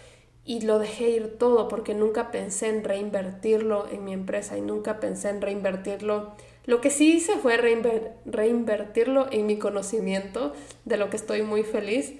y 0.46 0.61
lo 0.61 0.78
dejé 0.78 1.11
ir 1.11 1.38
todo 1.38 1.68
porque 1.68 1.92
nunca 1.92 2.30
pensé 2.30 2.68
en 2.68 2.85
reinvertirlo 2.85 3.88
en 3.90 4.04
mi 4.04 4.12
empresa 4.14 4.56
y 4.56 4.62
nunca 4.62 5.00
pensé 5.00 5.28
en 5.28 5.42
reinvertirlo 5.42 6.32
lo 6.66 6.81
que 6.81 6.90
sí 6.90 7.14
hice 7.14 7.37
fue 7.37 7.57
reinvertirlo 7.57 9.29
en 9.31 9.46
mi 9.46 9.59
conocimiento, 9.59 10.52
de 10.85 10.96
lo 10.96 11.11
que 11.11 11.16
estoy 11.16 11.42
muy 11.42 11.62
feliz, 11.62 12.14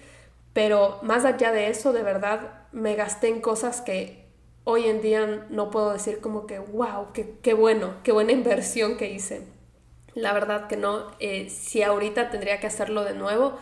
pero 0.53 1.01
más 1.03 1.25
allá 1.25 1.53
de 1.53 1.69
eso, 1.69 1.93
de 1.93 2.03
verdad, 2.03 2.67
me 2.73 2.95
gasté 2.95 3.29
en 3.29 3.41
cosas 3.41 3.83
que 3.83 4.25
hoy 4.65 4.87
en 4.87 5.03
día 5.03 5.47
no 5.51 5.71
puedo 5.71 5.93
decir 5.93 6.21
como 6.21 6.47
que, 6.47 6.61
wow, 6.61 7.09
qué, 7.13 7.55
bueno, 7.55 7.97
qué 8.05 8.13
buena 8.13 8.33
inversión 8.33 8.97
que 8.97 9.11
hice. 9.11 9.43
La 10.15 10.33
verdad 10.33 10.69
que 10.69 10.77
no, 10.77 11.11
eh, 11.19 11.51
si 11.51 11.83
ahorita 11.83 12.31
tendría 12.31 12.59
que 12.59 12.69
hacerlo 12.69 13.05
de 13.05 13.15
nuevo, 13.15 13.59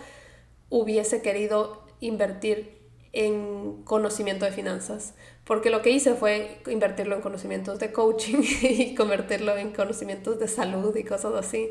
hubiese 0.69 1.21
querido 1.21 1.83
invertir 2.01 2.84
en 3.15 3.83
conocimiento 3.85 4.45
de 4.45 4.51
finanzas, 4.51 5.15
porque 5.45 5.71
lo 5.71 5.83
que 5.83 5.91
hice 5.91 6.15
fue 6.15 6.61
invertirlo 6.67 7.15
en 7.15 7.23
conocimientos 7.23 7.79
de 7.79 7.93
coaching 7.93 8.43
y 8.63 8.95
convertirlo 8.95 9.57
en 9.57 9.73
conocimientos 9.73 10.39
de 10.39 10.49
salud 10.49 10.95
y 10.97 11.05
cosas 11.05 11.35
así, 11.35 11.71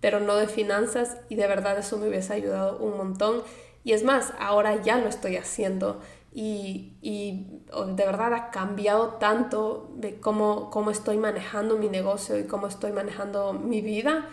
pero 0.00 0.18
no 0.18 0.36
de 0.36 0.48
finanzas 0.48 1.18
y 1.28 1.36
de 1.36 1.46
verdad 1.46 1.78
eso 1.78 1.96
me 1.98 2.08
hubiese 2.08 2.32
ayudado 2.32 2.78
un 2.78 2.96
montón. 2.96 3.42
Y 3.84 3.92
es 3.92 4.04
más, 4.04 4.32
ahora 4.38 4.82
ya 4.82 4.98
lo 4.98 5.08
estoy 5.08 5.36
haciendo 5.36 6.00
y, 6.34 6.96
y 7.00 7.46
de 7.70 8.06
verdad 8.06 8.34
ha 8.34 8.50
cambiado 8.50 9.14
tanto 9.14 9.92
de 9.96 10.18
cómo, 10.18 10.70
cómo 10.70 10.90
estoy 10.90 11.18
manejando 11.18 11.76
mi 11.78 11.88
negocio 11.88 12.38
y 12.38 12.46
cómo 12.46 12.66
estoy 12.66 12.92
manejando 12.92 13.52
mi 13.52 13.82
vida. 13.82 14.28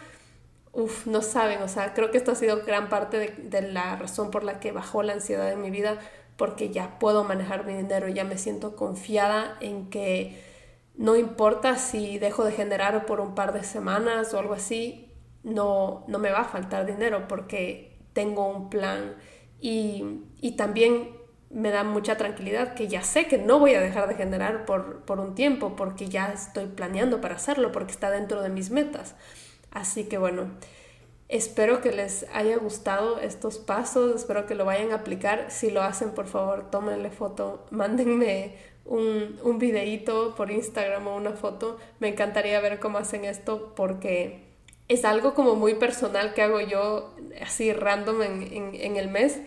Uf, 0.71 1.07
no 1.07 1.21
saben, 1.21 1.61
o 1.61 1.67
sea, 1.67 1.93
creo 1.93 2.11
que 2.11 2.17
esto 2.17 2.31
ha 2.31 2.35
sido 2.35 2.63
gran 2.65 2.89
parte 2.89 3.17
de, 3.17 3.27
de 3.49 3.61
la 3.63 3.95
razón 3.97 4.31
por 4.31 4.43
la 4.43 4.59
que 4.59 4.71
bajó 4.71 5.03
la 5.03 5.13
ansiedad 5.13 5.51
en 5.51 5.61
mi 5.61 5.71
vida, 5.71 5.99
porque 6.39 6.69
ya 6.69 6.97
puedo 6.99 7.25
manejar 7.25 7.65
mi 7.65 7.73
dinero, 7.73 8.07
ya 8.07 8.23
me 8.23 8.37
siento 8.37 8.77
confiada 8.77 9.57
en 9.59 9.89
que 9.89 10.41
no 10.95 11.17
importa 11.17 11.75
si 11.75 12.17
dejo 12.17 12.45
de 12.45 12.53
generar 12.53 13.05
por 13.05 13.19
un 13.19 13.35
par 13.35 13.51
de 13.53 13.63
semanas 13.63 14.33
o 14.33 14.39
algo 14.39 14.53
así, 14.53 15.11
no, 15.43 16.05
no 16.07 16.17
me 16.17 16.31
va 16.31 16.39
a 16.39 16.45
faltar 16.45 16.85
dinero 16.85 17.27
porque 17.27 17.99
tengo 18.13 18.47
un 18.47 18.69
plan 18.69 19.15
y, 19.59 20.21
y 20.39 20.53
también 20.53 21.09
me 21.49 21.71
da 21.71 21.83
mucha 21.83 22.15
tranquilidad 22.15 22.73
que 22.73 22.87
ya 22.87 23.01
sé 23.01 23.27
que 23.27 23.37
no 23.37 23.59
voy 23.59 23.73
a 23.73 23.81
dejar 23.81 24.07
de 24.07 24.15
generar 24.15 24.65
por, 24.65 25.01
por 25.01 25.19
un 25.19 25.35
tiempo 25.35 25.75
porque 25.75 26.07
ya 26.07 26.31
estoy 26.31 26.67
planeando 26.67 27.19
para 27.19 27.35
hacerlo, 27.35 27.73
porque 27.73 27.91
está 27.91 28.11
dentro 28.11 28.41
de 28.41 28.49
mis 28.49 28.71
metas. 28.71 29.15
Así 29.71 30.05
que 30.05 30.17
bueno, 30.17 30.51
espero 31.29 31.79
que 31.79 31.91
les 31.91 32.25
haya 32.33 32.57
gustado 32.57 33.19
estos 33.19 33.59
pasos, 33.59 34.15
espero 34.15 34.45
que 34.45 34.55
lo 34.55 34.65
vayan 34.65 34.91
a 34.91 34.95
aplicar. 34.95 35.49
Si 35.49 35.71
lo 35.71 35.81
hacen, 35.83 36.11
por 36.11 36.27
favor, 36.27 36.69
tómenle 36.69 37.11
foto, 37.11 37.65
mándenme 37.71 38.55
un, 38.85 39.39
un 39.43 39.59
videíto 39.59 40.35
por 40.35 40.51
Instagram 40.51 41.07
o 41.07 41.15
una 41.15 41.31
foto. 41.31 41.77
Me 41.99 42.09
encantaría 42.09 42.59
ver 42.59 42.79
cómo 42.79 42.97
hacen 42.97 43.23
esto 43.25 43.73
porque 43.75 44.49
es 44.87 45.05
algo 45.05 45.35
como 45.35 45.55
muy 45.55 45.75
personal 45.75 46.33
que 46.33 46.41
hago 46.41 46.59
yo 46.59 47.15
así 47.41 47.71
random 47.71 48.23
en, 48.23 48.41
en, 48.53 48.75
en 48.75 48.97
el 48.97 49.07
mes 49.07 49.39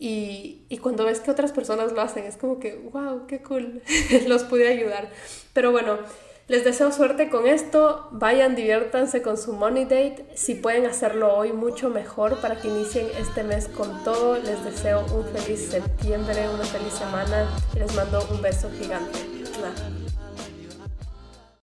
y, 0.00 0.64
y, 0.68 0.78
cuando 0.78 1.04
ves 1.04 1.18
que 1.18 1.30
otras 1.32 1.50
personas 1.50 1.92
lo 1.92 2.00
hacen, 2.00 2.24
es 2.24 2.36
como 2.36 2.60
que, 2.60 2.76
wow, 2.76 3.26
qué 3.26 3.42
cool, 3.42 3.82
los 4.28 4.44
pude 4.44 4.68
ayudar. 4.68 5.10
Pero 5.52 5.72
bueno, 5.72 5.98
les 6.48 6.64
deseo 6.64 6.90
suerte 6.92 7.28
con 7.28 7.46
esto, 7.46 8.08
vayan, 8.10 8.56
diviértanse 8.56 9.20
con 9.20 9.36
su 9.36 9.52
Money 9.52 9.84
Date. 9.84 10.24
Si 10.34 10.54
pueden 10.54 10.86
hacerlo 10.86 11.34
hoy, 11.34 11.52
mucho 11.52 11.90
mejor 11.90 12.40
para 12.40 12.58
que 12.58 12.68
inicien 12.68 13.06
este 13.20 13.44
mes 13.44 13.68
con 13.68 14.02
todo. 14.02 14.38
Les 14.38 14.64
deseo 14.64 15.04
un 15.14 15.24
feliz 15.26 15.68
septiembre, 15.70 16.48
una 16.48 16.64
feliz 16.64 16.94
semana 16.94 17.46
les 17.74 17.94
mando 17.94 18.26
un 18.32 18.40
beso 18.40 18.70
gigante. 18.80 19.18